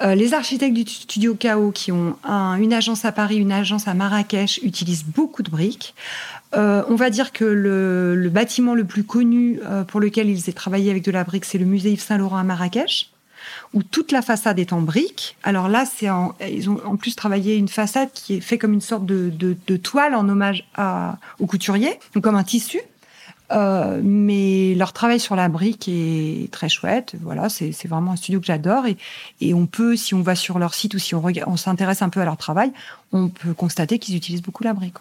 Euh, 0.00 0.14
les 0.14 0.34
architectes 0.34 0.74
du 0.74 0.82
studio 0.82 1.36
KO 1.40 1.70
qui 1.70 1.92
ont 1.92 2.16
un, 2.24 2.56
une 2.56 2.72
agence 2.72 3.04
à 3.04 3.12
Paris, 3.12 3.36
une 3.36 3.52
agence 3.52 3.88
à 3.88 3.94
Marrakech 3.94 4.60
utilisent 4.62 5.04
beaucoup 5.04 5.42
de 5.42 5.50
briques. 5.50 5.94
Euh, 6.54 6.82
on 6.88 6.94
va 6.94 7.10
dire 7.10 7.32
que 7.32 7.44
le, 7.44 8.28
bâtiment 8.28 8.74
le 8.74 8.84
plus 8.84 9.04
connu 9.04 9.60
euh, 9.64 9.84
pour 9.84 10.00
lequel 10.00 10.28
ils 10.28 10.48
aient 10.48 10.54
travaillé 10.54 10.90
avec 10.90 11.04
de 11.04 11.10
la 11.10 11.24
brique, 11.24 11.44
c'est 11.44 11.58
le 11.58 11.64
musée 11.64 11.92
Yves 11.92 12.00
Saint 12.00 12.18
Laurent 12.18 12.36
à 12.36 12.44
Marrakech, 12.44 13.10
où 13.72 13.82
toute 13.82 14.12
la 14.12 14.22
façade 14.22 14.58
est 14.58 14.72
en 14.72 14.80
briques. 14.80 15.36
Alors 15.42 15.68
là, 15.68 15.84
ils 16.48 16.70
ont 16.70 16.80
en 16.84 16.96
plus 16.96 17.16
travaillé 17.16 17.56
une 17.56 17.68
façade 17.68 18.10
qui 18.12 18.34
est 18.34 18.40
fait 18.40 18.58
comme 18.58 18.72
une 18.72 18.80
sorte 18.80 19.04
de, 19.04 19.76
toile 19.76 20.14
en 20.14 20.28
hommage 20.28 20.64
au 21.38 21.46
couturier, 21.46 21.98
donc 22.14 22.24
comme 22.24 22.36
un 22.36 22.44
tissu. 22.44 22.80
Euh, 23.52 24.00
mais 24.02 24.74
leur 24.74 24.92
travail 24.92 25.20
sur 25.20 25.36
la 25.36 25.48
brique 25.48 25.88
est 25.88 26.50
très 26.50 26.68
chouette. 26.68 27.14
Voilà, 27.20 27.48
c'est 27.48 27.86
vraiment 27.86 28.12
un 28.12 28.16
studio 28.16 28.40
que 28.40 28.46
j'adore 28.46 28.84
et, 29.40 29.54
on 29.54 29.66
peut, 29.66 29.96
si 29.96 30.14
on 30.14 30.22
va 30.22 30.34
sur 30.34 30.58
leur 30.58 30.74
site 30.74 30.94
ou 30.94 30.98
si 30.98 31.14
on, 31.14 31.56
s'intéresse 31.56 32.02
un 32.02 32.08
peu 32.08 32.20
à 32.20 32.24
leur 32.24 32.36
travail, 32.36 32.72
on 33.12 33.28
peut 33.28 33.54
constater 33.54 33.98
qu'ils 33.98 34.16
utilisent 34.16 34.42
beaucoup 34.42 34.64
la 34.64 34.72
brique. 34.72 34.94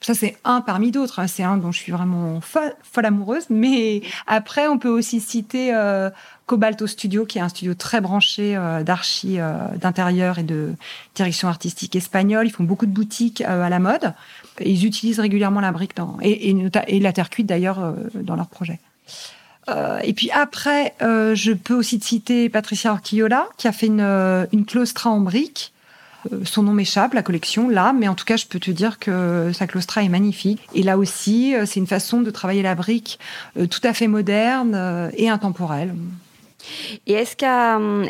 Ça, 0.00 0.14
c'est 0.14 0.36
un 0.44 0.60
parmi 0.60 0.92
d'autres. 0.92 1.18
Hein. 1.18 1.26
C'est 1.26 1.42
un 1.42 1.56
dont 1.56 1.72
je 1.72 1.78
suis 1.80 1.92
vraiment 1.92 2.40
folle, 2.40 2.74
folle, 2.82 3.06
amoureuse. 3.06 3.46
Mais 3.50 4.02
après, 4.26 4.68
on 4.68 4.78
peut 4.78 4.88
aussi 4.88 5.20
citer 5.20 5.74
euh, 5.74 6.08
Cobalto 6.46 6.86
Studio, 6.86 7.26
qui 7.26 7.38
est 7.38 7.40
un 7.40 7.48
studio 7.48 7.74
très 7.74 8.00
branché 8.00 8.56
euh, 8.56 8.84
d'archi, 8.84 9.40
euh, 9.40 9.54
d'intérieur 9.76 10.38
et 10.38 10.44
de 10.44 10.74
direction 11.16 11.48
artistique 11.48 11.96
espagnole. 11.96 12.46
Ils 12.46 12.52
font 12.52 12.62
beaucoup 12.64 12.86
de 12.86 12.92
boutiques 12.92 13.40
euh, 13.40 13.62
à 13.62 13.68
la 13.68 13.80
mode. 13.80 14.14
Ils 14.64 14.86
utilisent 14.86 15.20
régulièrement 15.20 15.60
la 15.60 15.72
brique 15.72 15.96
dans, 15.96 16.16
et, 16.22 16.50
et, 16.50 16.70
et 16.86 17.00
la 17.00 17.12
terre 17.12 17.28
cuite 17.28 17.46
d'ailleurs 17.46 17.80
euh, 17.80 17.94
dans 18.14 18.36
leurs 18.36 18.48
projets. 18.48 18.78
Euh, 19.68 19.98
et 20.04 20.12
puis 20.12 20.30
après, 20.30 20.94
je 21.00 21.52
peux 21.52 21.74
aussi 21.74 22.00
citer 22.00 22.48
Patricia 22.48 22.92
Orquillola, 22.92 23.48
qui 23.58 23.66
a 23.66 23.72
fait 23.72 23.86
une, 23.86 24.46
une 24.52 24.64
claustra 24.64 25.10
en 25.10 25.20
brique. 25.20 25.74
Son 26.44 26.64
nom 26.64 26.72
m'échappe, 26.72 27.14
la 27.14 27.22
collection, 27.22 27.68
là, 27.68 27.92
mais 27.92 28.08
en 28.08 28.14
tout 28.14 28.24
cas, 28.24 28.36
je 28.36 28.46
peux 28.46 28.58
te 28.58 28.70
dire 28.70 28.98
que 28.98 29.52
sa 29.54 29.66
claustra 29.66 30.02
est 30.02 30.08
magnifique. 30.08 30.60
Et 30.74 30.82
là 30.82 30.98
aussi, 30.98 31.54
c'est 31.64 31.78
une 31.78 31.86
façon 31.86 32.20
de 32.20 32.30
travailler 32.30 32.62
la 32.62 32.74
brique 32.74 33.18
tout 33.54 33.80
à 33.84 33.92
fait 33.92 34.08
moderne 34.08 35.10
et 35.16 35.28
intemporelle. 35.28 35.94
Et 37.06 37.12
est-ce 37.12 37.36
qu 37.36 37.44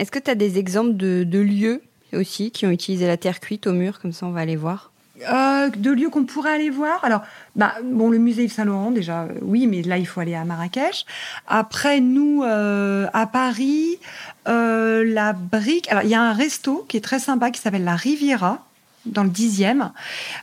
est-ce 0.01 0.11
que 0.11 0.19
tu 0.19 0.31
as 0.31 0.35
des 0.35 0.59
exemples 0.59 0.97
de, 0.97 1.39
lieux 1.39 1.83
aussi 2.13 2.51
qui 2.51 2.67
ont 2.67 2.71
utilisé 2.71 3.07
la 3.07 3.17
terre 3.17 3.41
cuite 3.41 3.67
au 3.67 3.73
mur 3.73 4.01
Comme 4.01 4.13
ça, 4.13 4.27
on 4.27 4.31
va 4.31 4.41
aller 4.41 4.57
voir? 4.57 4.91
Euh, 5.27 5.71
de 5.71 5.91
lieux 5.91 6.11
qu'on 6.11 6.25
pourrait 6.25 6.53
aller 6.53 6.71
voir. 6.71 7.05
Alors, 7.05 7.23
bah, 7.57 7.75
bon, 7.83 8.11
le 8.11 8.19
musée 8.19 8.45
Yves 8.45 8.53
Saint 8.53 8.65
Laurent, 8.65 8.91
déjà, 8.91 9.23
euh, 9.23 9.29
oui, 9.43 9.67
mais 9.67 9.83
là, 9.83 9.99
il 9.99 10.07
faut 10.07 10.21
aller 10.21 10.35
à 10.35 10.45
Marrakech. 10.45 11.07
Après, 11.47 12.01
nous, 12.01 12.43
euh, 12.45 13.07
à 13.13 13.27
Paris, 13.27 13.99
la 14.47 15.33
brique. 15.35 15.91
Alors, 15.91 16.05
il 16.05 16.09
y 16.09 16.15
a 16.15 16.23
un 16.23 16.33
resto 16.33 16.87
qui 16.89 16.97
est 16.97 17.03
très 17.03 17.19
sympa 17.19 17.51
qui 17.51 17.61
s'appelle 17.61 17.85
la 17.85 17.97
Riviera 17.97 18.65
dans 19.05 19.23
le 19.23 19.29
dixième, 19.29 19.91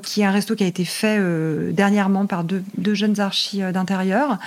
qui 0.03 0.22
est 0.22 0.25
un 0.25 0.32
resto 0.32 0.55
qui 0.55 0.63
a 0.63 0.67
été 0.67 0.86
fait 0.86 1.20
dernièrement 1.72 2.27
par 2.27 2.44
deux, 2.44 2.94
jeunes 2.94 3.20
archis 3.20 3.62
d'intérieur, 3.74 4.38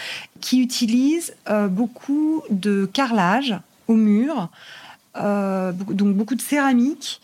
qui 0.40 0.60
utilisent 0.60 1.34
euh, 1.50 1.66
beaucoup 1.66 2.42
de 2.50 2.88
carrelage 2.92 3.56
au 3.88 3.94
mur, 3.94 4.48
donc 5.16 6.14
beaucoup 6.14 6.36
de 6.36 6.40
céramique, 6.40 7.20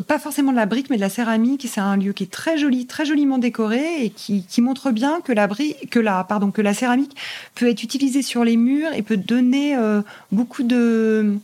pas 0.00 0.18
forcément 0.18 0.52
de 0.52 0.56
la 0.56 0.66
brique, 0.66 0.90
mais 0.90 0.96
de 0.96 1.00
la 1.00 1.08
céramique. 1.08 1.66
C'est 1.68 1.80
un 1.80 1.96
lieu 1.96 2.12
qui 2.12 2.24
est 2.24 2.30
très 2.30 2.58
joli, 2.58 2.86
très 2.86 3.04
joliment 3.04 3.38
décoré 3.38 4.04
et 4.04 4.10
qui, 4.10 4.44
qui 4.44 4.60
montre 4.60 4.90
bien 4.90 5.20
que 5.20 5.32
la, 5.32 5.46
brique, 5.46 5.90
que, 5.90 5.98
la, 5.98 6.24
pardon, 6.24 6.50
que 6.50 6.62
la 6.62 6.74
céramique 6.74 7.16
peut 7.54 7.68
être 7.68 7.82
utilisée 7.82 8.22
sur 8.22 8.44
les 8.44 8.56
murs 8.56 8.92
et 8.94 9.02
peut 9.02 9.16
donner 9.16 9.76
euh, 9.76 10.02
beaucoup 10.30 10.62
de 10.62 11.38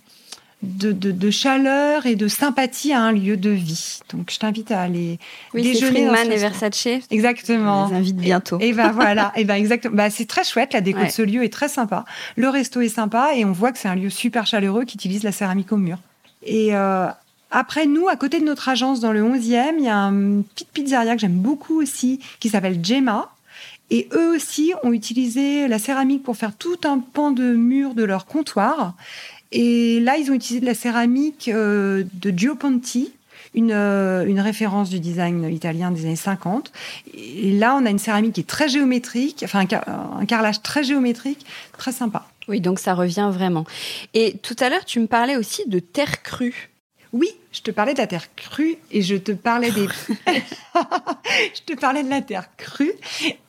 de, 0.62 0.92
de, 0.92 1.30
chaleur 1.30 2.06
et 2.06 2.14
de 2.14 2.28
sympathie 2.28 2.92
à 2.92 3.00
un 3.00 3.12
lieu 3.12 3.36
de 3.36 3.50
vie. 3.50 3.98
Donc, 4.12 4.30
je 4.30 4.38
t'invite 4.38 4.70
à 4.70 4.80
aller 4.82 5.18
oui, 5.54 5.62
déjeuner. 5.62 6.06
Friedman 6.06 6.30
et 6.30 6.36
Versace. 6.36 6.86
Exactement. 7.10 7.88
Je 7.88 7.94
les 7.94 7.98
invite 7.98 8.16
bientôt. 8.16 8.58
Et, 8.60 8.72
ben 8.72 8.92
voilà. 8.92 9.32
et 9.36 9.44
ben 9.44 9.56
exactement. 9.56 9.96
Bah, 9.96 10.10
c'est 10.10 10.26
très 10.26 10.44
chouette. 10.44 10.72
La 10.72 10.80
déco 10.80 11.00
de 11.04 11.10
ce 11.10 11.22
lieu 11.22 11.42
est 11.42 11.52
très 11.52 11.68
sympa. 11.68 12.04
Le 12.36 12.48
resto 12.48 12.80
est 12.80 12.88
sympa 12.88 13.32
et 13.34 13.44
on 13.44 13.52
voit 13.52 13.72
que 13.72 13.78
c'est 13.78 13.88
un 13.88 13.96
lieu 13.96 14.10
super 14.10 14.46
chaleureux 14.46 14.84
qui 14.84 14.96
utilise 14.96 15.24
la 15.24 15.32
céramique 15.32 15.72
au 15.72 15.76
mur. 15.76 15.98
Et 16.44 16.74
euh, 16.74 17.08
après, 17.52 17.86
nous, 17.86 18.08
à 18.08 18.16
côté 18.16 18.40
de 18.40 18.44
notre 18.44 18.70
agence 18.70 19.00
dans 19.00 19.12
le 19.12 19.22
11e, 19.22 19.74
il 19.78 19.84
y 19.84 19.88
a 19.88 19.96
une 19.96 20.42
petite 20.42 20.70
pizzeria 20.70 21.14
que 21.14 21.20
j'aime 21.20 21.32
beaucoup 21.32 21.80
aussi 21.82 22.18
qui 22.40 22.48
s'appelle 22.48 22.82
Gemma. 22.82 23.30
Et 23.90 24.08
eux 24.14 24.34
aussi 24.34 24.72
ont 24.82 24.92
utilisé 24.94 25.68
la 25.68 25.78
céramique 25.78 26.22
pour 26.22 26.34
faire 26.34 26.56
tout 26.56 26.78
un 26.84 26.98
pan 26.98 27.30
de 27.30 27.54
mur 27.54 27.94
de 27.94 28.04
leur 28.04 28.24
comptoir. 28.24 28.94
Et 29.52 30.00
là, 30.00 30.16
ils 30.16 30.30
ont 30.30 30.34
utilisé 30.34 30.60
de 30.60 30.66
la 30.66 30.74
céramique 30.74 31.48
euh, 31.48 32.04
de 32.14 32.30
Gio 32.30 32.54
Ponti, 32.54 33.12
une, 33.54 33.72
euh, 33.72 34.24
une, 34.24 34.40
référence 34.40 34.88
du 34.88 34.98
design 34.98 35.46
italien 35.52 35.90
des 35.90 36.06
années 36.06 36.16
50. 36.16 36.72
Et 37.12 37.52
là, 37.52 37.76
on 37.78 37.84
a 37.84 37.90
une 37.90 37.98
céramique 37.98 38.32
qui 38.32 38.40
est 38.40 38.48
très 38.48 38.70
géométrique, 38.70 39.42
enfin 39.44 39.66
un, 39.86 40.24
carrelage 40.24 40.62
très 40.62 40.84
géométrique, 40.84 41.44
très 41.76 41.92
sympa. 41.92 42.26
Oui, 42.48 42.60
donc 42.62 42.78
ça 42.78 42.94
revient 42.94 43.28
vraiment. 43.30 43.66
Et 44.14 44.38
tout 44.42 44.56
à 44.58 44.70
l'heure, 44.70 44.86
tu 44.86 45.00
me 45.00 45.06
parlais 45.06 45.36
aussi 45.36 45.68
de 45.68 45.80
terre 45.80 46.22
crue. 46.22 46.71
Oui, 47.12 47.28
je 47.52 47.60
te 47.60 47.70
parlais 47.70 47.92
de 47.92 47.98
la 47.98 48.06
terre 48.06 48.34
crue 48.34 48.76
et 48.90 49.02
je 49.02 49.16
te 49.16 49.32
parlais 49.32 49.70
des. 49.70 49.86
je 51.54 51.62
te 51.66 51.78
parlais 51.78 52.02
de 52.02 52.08
la 52.08 52.22
terre 52.22 52.48
crue 52.56 52.92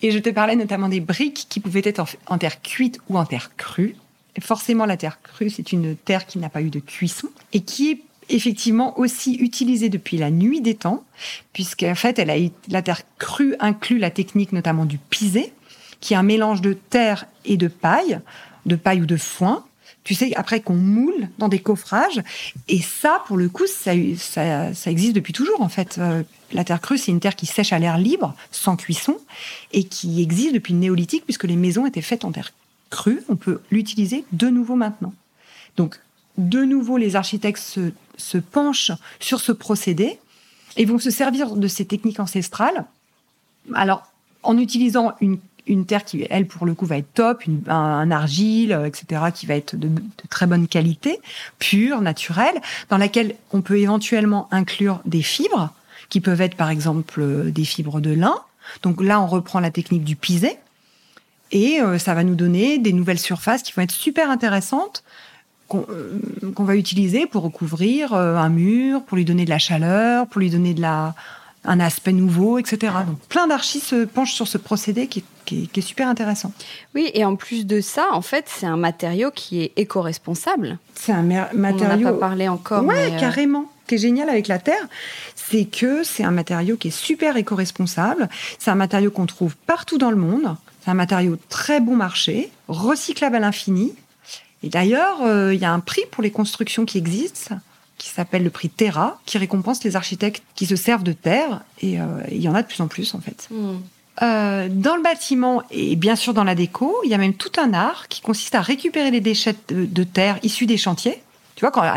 et 0.01 0.12
je 0.12 0.20
te 0.20 0.29
parlais 0.29 0.55
notamment 0.55 0.89
des 0.89 1.00
briques 1.00 1.48
qui 1.50 1.60
pouvaient 1.60 1.82
être 1.86 2.05
en 2.27 2.38
terre 2.38 2.62
cuite 2.62 3.00
ou 3.10 3.17
en 3.17 3.25
terre 3.25 3.51
crue 3.55 3.96
forcément, 4.41 4.86
la 4.86 4.98
terre 4.98 5.22
crue, 5.22 5.50
c'est 5.50 5.72
une 5.72 5.96
terre 5.96 6.25
qui 6.25 6.39
n'a 6.39 6.50
pas 6.50 6.62
eu 6.62 6.70
de 6.70 6.79
cuisson 6.79 7.29
et 7.51 7.62
qui 7.62 7.91
est 7.91 8.01
effectivement 8.29 8.98
aussi 8.98 9.36
utilisée 9.36 9.89
depuis 9.89 10.17
la 10.17 10.32
nuit 10.32 10.62
des 10.62 10.75
temps, 10.75 11.03
puisqu'en 11.51 11.96
fait, 11.96 12.17
elle 12.20 12.29
a, 12.29 12.38
la 12.70 12.82
terre 12.82 13.01
crue 13.20 13.55
inclut 13.60 14.00
la 14.00 14.10
technique 14.10 14.53
notamment 14.53 14.86
du 14.86 14.98
pisé, 14.98 15.53
qui 16.00 16.13
est 16.13 16.17
un 16.17 16.24
mélange 16.24 16.62
de 16.62 16.74
terre 16.74 17.25
et 17.46 17.58
de 17.58 17.67
paille, 17.67 18.20
de 18.65 18.75
paille 18.75 19.01
ou 19.01 19.05
de 19.05 19.17
foin. 19.17 19.65
Tu 20.03 20.15
sais, 20.15 20.33
après 20.35 20.59
qu'on 20.61 20.75
moule 20.75 21.29
dans 21.37 21.47
des 21.47 21.59
coffrages. 21.59 22.21
Et 22.67 22.81
ça, 22.81 23.23
pour 23.27 23.37
le 23.37 23.47
coup, 23.47 23.65
ça, 23.67 23.93
ça, 24.17 24.91
existe 24.91 25.13
depuis 25.13 25.33
toujours, 25.33 25.61
en 25.61 25.69
fait. 25.69 25.97
Euh, 25.97 26.23
la 26.51 26.63
terre 26.63 26.81
crue, 26.81 26.97
c'est 26.97 27.11
une 27.11 27.19
terre 27.19 27.35
qui 27.35 27.45
sèche 27.45 27.73
à 27.73 27.79
l'air 27.79 27.97
libre, 27.97 28.35
sans 28.51 28.75
cuisson, 28.75 29.17
et 29.71 29.85
qui 29.85 30.21
existe 30.21 30.53
depuis 30.53 30.73
le 30.73 30.79
néolithique, 30.79 31.23
puisque 31.23 31.45
les 31.45 31.55
maisons 31.55 31.85
étaient 31.85 32.01
faites 32.01 32.25
en 32.25 32.31
terre 32.31 32.51
cru, 32.93 33.23
on 33.27 33.35
peut 33.35 33.61
l'utiliser 33.71 34.23
de 34.33 34.49
nouveau 34.49 34.75
maintenant. 34.75 35.13
Donc, 35.77 35.99
de 36.37 36.63
nouveau, 36.63 36.97
les 36.97 37.15
architectes 37.15 37.79
se, 38.17 38.37
penchent 38.37 38.91
sur 39.19 39.39
ce 39.39 39.51
procédé 39.51 40.19
et 40.77 40.85
vont 40.85 40.99
se 40.99 41.09
servir 41.09 41.55
de 41.55 41.67
ces 41.67 41.85
techniques 41.85 42.19
ancestrales. 42.19 42.85
Alors, 43.73 44.03
en 44.43 44.57
utilisant 44.57 45.13
une, 45.21 45.39
terre 45.86 46.03
qui, 46.03 46.25
elle, 46.29 46.48
pour 46.48 46.65
le 46.65 46.74
coup, 46.74 46.86
va 46.86 46.98
être 46.98 47.13
top, 47.13 47.43
un, 47.67 48.12
argile, 48.12 48.79
etc., 48.86 49.24
qui 49.34 49.46
va 49.46 49.55
être 49.55 49.75
de, 49.75 49.89
très 50.29 50.46
bonne 50.46 50.67
qualité, 50.67 51.20
pure, 51.60 52.01
naturelle, 52.01 52.55
dans 52.89 52.98
laquelle 52.98 53.36
on 53.51 53.62
peut 53.62 53.77
éventuellement 53.77 54.48
inclure 54.51 55.01
des 55.05 55.22
fibres, 55.22 55.74
qui 56.10 56.22
peuvent 56.22 56.41
être, 56.41 56.55
par 56.55 56.70
exemple, 56.70 57.51
des 57.51 57.65
fibres 57.65 58.01
de 58.01 58.12
lin. 58.12 58.36
Donc 58.82 59.01
là, 59.01 59.22
on 59.22 59.27
reprend 59.27 59.60
la 59.60 59.72
technique 59.72 60.03
du 60.03 60.15
pisé. 60.15 60.58
Et 61.51 61.79
euh, 61.82 62.00
ça 62.00 62.13
va 62.13 62.24
nous 62.24 62.36
donner 62.36 62.79
des 62.79 62.93
nouvelles 62.93 63.20
surfaces 63.20 63.62
qui 63.62 63.74
vont 63.74 63.84
être 63.84 63.91
super 63.91 64.29
intéressantes 64.29 65.03
qu'on 65.67 65.86
euh, 65.89 66.20
va 66.65 66.75
utiliser 66.75 67.25
pour 67.25 67.43
recouvrir 67.43 68.13
euh, 68.13 68.36
un 68.36 68.50
mur, 68.50 69.03
pour 69.03 69.17
lui 69.17 69.25
donner 69.25 69.46
de 69.46 69.50
la 69.50 69.60
chaleur, 69.60 70.27
pour 70.27 70.41
lui 70.41 70.50
donner 70.50 70.74
de 70.74 70.82
la, 70.82 71.13
un 71.63 71.79
aspect 71.79 72.12
nouveau, 72.12 72.58
etc. 72.58 72.93
Donc 73.08 73.20
plein 73.29 73.48
d'archis 73.48 73.79
se 73.79 74.05
penchent 74.05 74.34
sur 74.34 74.48
ce 74.48 74.58
procédé 74.58 75.08
qui 75.08 75.20
est, 75.20 75.24
super 75.81 76.07
intéressant. 76.07 76.51
Oui, 76.95 77.12
et 77.13 77.25
en 77.25 77.35
plus 77.35 77.65
de 77.65 77.81
ça, 77.81 78.07
en 78.12 78.21
fait, 78.21 78.45
c'est 78.47 78.65
un 78.65 78.77
matériau 78.77 79.31
qui 79.31 79.62
est 79.62 79.71
éco-responsable. 79.75 80.77
C'est 80.95 81.12
un 81.12 81.23
matériau. 81.23 81.85
On 81.85 82.01
n'en 82.01 82.09
a 82.09 82.12
pas 82.13 82.19
parlé 82.19 82.47
encore. 82.47 82.83
Ouais, 82.85 83.15
carrément. 83.19 83.69
Ce 83.83 83.89
qui 83.89 83.95
est 83.95 83.97
génial 83.97 84.29
avec 84.29 84.47
la 84.47 84.59
terre, 84.59 84.88
c'est 85.35 85.65
que 85.65 86.03
c'est 86.03 86.23
un 86.23 86.31
matériau 86.31 86.77
qui 86.77 86.88
est 86.88 86.91
super 86.91 87.35
éco-responsable. 87.35 88.29
C'est 88.59 88.71
un 88.71 88.75
matériau 88.75 89.12
qu'on 89.12 89.25
trouve 89.25 89.55
partout 89.57 89.97
dans 89.97 90.09
le 90.09 90.15
monde. 90.15 90.55
C'est 90.83 90.91
un 90.91 90.95
matériau 90.95 91.38
très 91.50 91.79
bon 91.79 91.95
marché, 91.95 92.50
recyclable 92.67 93.35
à 93.35 93.39
l'infini. 93.39 93.93
Et 94.63 94.70
d'ailleurs, 94.70 95.22
euh, 95.22 95.53
il 95.53 95.59
y 95.59 95.65
a 95.65 95.72
un 95.72 95.81
prix 95.81 96.03
pour 96.11 96.24
les 96.24 96.31
constructions 96.31 96.85
qui 96.85 96.98
existent, 96.98 97.55
qui 97.98 98.09
s'appelle 98.09 98.44
le 98.44 98.50
prix 98.50 98.70
Terra, 98.70 99.20
qui 99.25 99.37
récompense 99.37 99.83
les 99.83 99.96
architectes 99.96 100.44
qui 100.55 100.65
se 100.65 100.75
servent 100.75 101.03
de 101.03 101.13
terre. 101.13 101.61
Et 101.81 102.00
euh, 102.00 102.05
il 102.31 102.41
y 102.41 102.48
en 102.48 102.55
a 102.55 102.61
de 102.61 102.68
plus 102.68 102.81
en 102.81 102.87
plus, 102.87 103.13
en 103.13 103.20
fait. 103.20 103.48
Hmm. 103.51 103.77
Euh, 104.21 104.67
dans 104.69 104.95
le 104.95 105.01
bâtiment 105.01 105.63
et 105.71 105.95
bien 105.95 106.15
sûr 106.15 106.33
dans 106.33 106.43
la 106.43 106.53
déco, 106.53 107.01
il 107.03 107.09
y 107.09 107.15
a 107.15 107.17
même 107.17 107.33
tout 107.33 107.51
un 107.57 107.73
art 107.73 108.07
qui 108.09 108.21
consiste 108.21 108.53
à 108.53 108.61
récupérer 108.61 109.09
les 109.09 109.21
déchets 109.21 109.55
de, 109.69 110.03
terre 110.03 110.37
issus 110.43 110.67
des 110.67 110.77
chantiers. 110.77 111.21
Tu 111.55 111.61
vois, 111.61 111.71
quand 111.71 111.81
tu 111.81 111.87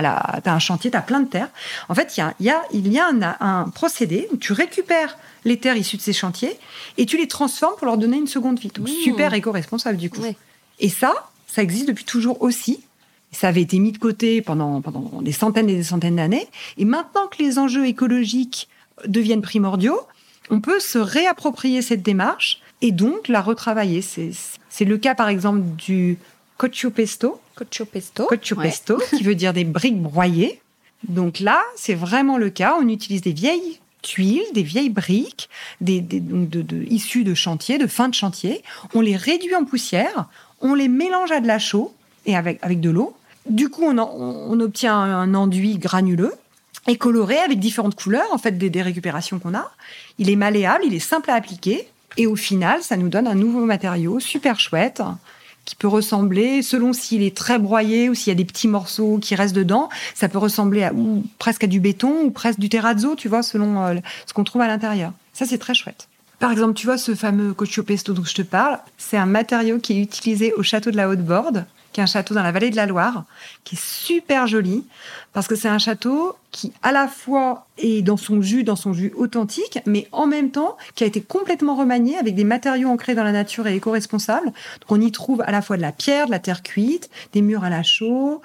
as 0.49 0.55
un 0.55 0.59
chantier, 0.59 0.91
tu 0.91 0.97
as 0.97 1.03
plein 1.03 1.21
de 1.21 1.29
terre. 1.29 1.49
En 1.89 1.95
fait, 1.95 2.17
il 2.17 2.21
y 2.21 2.23
a, 2.23 2.35
y 2.41 2.49
a, 2.49 2.63
il 2.73 2.93
y 2.93 2.99
a 2.99 3.07
un, 3.09 3.37
un 3.41 3.69
procédé 3.69 4.29
où 4.33 4.37
tu 4.37 4.53
récupères 4.53 5.19
les 5.45 5.59
terres 5.59 5.77
issues 5.77 5.97
de 5.97 6.03
ces 6.03 6.13
chantiers 6.13 6.59
et 6.97 7.07
tu 7.07 7.17
les 7.19 7.29
transformes 7.29 7.77
pour 7.77 7.87
leur 7.87 7.99
donner 7.99 8.17
une 8.17 8.27
seconde 8.27 8.59
vie. 8.59 8.71
Donc, 8.75 8.89
super 8.89 9.35
éco-responsable 9.35 9.99
du 9.99 10.11
coup. 10.11 10.23
Et 10.79 10.89
ça, 10.89 11.15
ça 11.47 11.63
existe 11.63 11.89
depuis 11.89 12.05
toujours 12.05 12.43
aussi. 12.43 12.81
Ça 13.33 13.49
avait 13.49 13.63
été 13.63 13.79
mis 13.79 13.93
de 13.93 13.99
côté 13.99 14.41
pendant, 14.41 14.81
pendant 14.81 15.21
des 15.21 15.33
centaines 15.33 15.69
et 15.69 15.75
des 15.75 15.83
centaines 15.83 16.17
d'années. 16.17 16.49
Et 16.79 16.85
maintenant 16.85 17.27
que 17.27 17.43
les 17.43 17.59
enjeux 17.59 17.87
écologiques 17.87 18.69
deviennent 19.07 19.43
primordiaux, 19.43 20.01
on 20.51 20.61
peut 20.61 20.81
se 20.81 20.99
réapproprier 20.99 21.83
cette 21.83 22.03
démarche 22.03 22.61
et 22.83 22.93
donc 22.93 23.29
la 23.29 23.41
retravailler. 23.41 24.03
C'est 24.03 24.85
le 24.85 24.99
cas, 24.99 25.15
par 25.15 25.29
exemple, 25.29 25.63
du 25.77 26.19
coccio 26.57 26.91
pesto. 26.91 27.41
Pesto. 27.89 28.27
Qui 29.11 29.23
veut 29.23 29.35
dire 29.35 29.53
des 29.53 29.65
briques 29.65 30.01
broyées. 30.01 30.61
Donc 31.09 31.41
là, 31.41 31.63
c'est 31.77 31.95
vraiment 31.95 32.39
le 32.39 32.51
cas. 32.51 32.77
On 32.81 32.89
utilise 32.89 33.23
des 33.23 33.33
vieilles 33.33 33.81
tuiles, 34.03 34.45
des 34.55 34.63
vieilles 34.63 34.91
briques, 34.91 35.49
des, 35.81 36.01
de, 36.01 36.85
issues 36.89 37.25
de 37.25 37.35
chantier, 37.35 37.79
de 37.79 37.87
fin 37.87 38.09
de 38.09 38.15
chantier. 38.15 38.63
On 38.95 39.01
les 39.01 39.17
réduit 39.17 39.55
en 39.55 39.65
poussière, 39.65 40.27
on 40.61 40.75
les 40.75 40.89
mélange 40.89 41.33
à 41.33 41.41
de 41.41 41.47
la 41.47 41.59
chaux 41.59 41.95
et 42.25 42.37
avec, 42.37 42.59
avec 42.63 42.81
de 42.81 42.91
l'eau. 42.91 43.17
Du 43.49 43.69
coup, 43.69 43.85
on, 43.85 43.99
on, 43.99 44.61
obtient 44.61 44.97
un 44.97 45.35
enduit 45.35 45.79
granuleux 45.79 46.33
et 46.89 46.97
coloré 46.97 47.39
avec 47.39 47.59
différentes 47.59 47.95
couleurs, 47.95 48.33
en 48.33 48.39
fait, 48.39 48.53
des, 48.53 48.83
récupérations 48.83 49.39
qu'on 49.39 49.55
a. 49.55 49.71
Il 50.19 50.31
est 50.31 50.37
malléable, 50.37 50.85
il 50.87 50.95
est 50.95 51.01
simple 51.01 51.31
à 51.31 51.35
appliquer. 51.35 51.89
Et 52.17 52.27
au 52.27 52.37
final, 52.37 52.83
ça 52.83 52.97
nous 52.97 53.09
donne 53.09 53.27
un 53.27 53.35
nouveau 53.35 53.65
matériau 53.65 54.21
super 54.21 54.59
chouette 54.59 55.03
qui 55.65 55.75
peut 55.75 55.89
ressembler, 55.89 56.63
selon 56.63 56.93
s'il 56.93 57.23
est 57.23 57.37
très 57.37 57.59
broyé 57.59 58.09
ou 58.09 58.15
s'il 58.15 58.29
y 58.29 58.31
a 58.31 58.37
des 58.37 58.45
petits 58.45 58.69
morceaux 58.69 59.19
qui 59.19 59.35
restent 59.35 59.57
dedans, 59.57 59.89
ça 60.15 60.29
peut 60.29 60.39
ressembler 60.39 60.85
à, 60.85 60.95
ou 60.95 61.25
presque 61.39 61.65
à 61.65 61.67
du 61.67 61.81
béton 61.81 62.23
ou 62.23 62.31
presque 62.31 62.61
du 62.61 62.69
terrazzo, 62.69 63.17
tu 63.17 63.29
vois, 63.29 63.43
selon 63.43 63.83
euh, 63.83 63.97
ce 64.27 64.33
qu'on 64.33 64.45
trouve 64.45 64.63
à 64.63 64.69
l'intérieur. 64.69 65.13
Ça, 65.33 65.45
c'est 65.45 65.59
très 65.59 65.75
chouette. 65.75 66.09
Par 66.39 66.53
exemple, 66.53 66.75
tu 66.75 66.87
vois, 66.87 66.99
ce 66.99 67.15
fameux 67.15 67.53
cocho 67.53 67.83
pesto 67.83 68.13
dont 68.13 68.25
je 68.25 68.35
te 68.35 68.43
parle, 68.43 68.79
c'est 68.97 69.17
un 69.17 69.27
matériau 69.27 69.79
qui 69.79 69.95
est 69.95 70.03
utilisé 70.03 70.53
au 70.53 70.63
château 70.63 70.91
de 70.91 70.97
la 70.97 71.09
Haute-Borde, 71.09 71.67
qui 71.97 72.01
est 72.01 72.03
un 72.03 72.07
château 72.07 72.35
dans 72.35 72.43
la 72.43 72.53
vallée 72.53 72.69
de 72.69 72.77
la 72.77 72.85
Loire, 72.85 73.25
qui 73.65 73.75
est 73.75 73.81
super 73.83 74.47
joli, 74.47 74.85
parce 75.33 75.49
que 75.49 75.55
c'est 75.55 75.71
un 75.71 75.79
château 75.79 76.37
qui, 76.51 76.71
à 76.83 76.93
la 76.93 77.09
fois, 77.09 77.69
est 77.79 78.03
dans 78.03 78.19
son 78.19 78.43
jus, 78.43 78.65
dans 78.65 78.77
son 78.77 78.93
jus 78.93 79.15
authentique, 79.17 79.79
mais 79.87 80.07
en 80.13 80.27
même 80.27 80.51
temps, 80.51 80.77
qui 80.95 81.05
a 81.05 81.07
été 81.07 81.23
complètement 81.23 81.75
remanié 81.75 82.19
avec 82.19 82.35
des 82.35 82.45
matériaux 82.45 82.91
ancrés 82.91 83.15
dans 83.15 83.25
la 83.25 83.33
nature 83.33 83.67
et 83.67 83.77
éco-responsables. 83.77 84.45
Donc, 84.45 84.91
on 84.91 85.01
y 85.01 85.11
trouve 85.11 85.41
à 85.41 85.51
la 85.51 85.63
fois 85.63 85.79
de 85.79 85.83
la 85.83 85.91
pierre, 85.91 86.27
de 86.27 86.33
la 86.33 86.39
terre 86.39 86.63
cuite, 86.63 87.09
des 87.33 87.41
murs 87.41 87.65
à 87.65 87.71
la 87.71 87.83
chaux, 87.83 88.43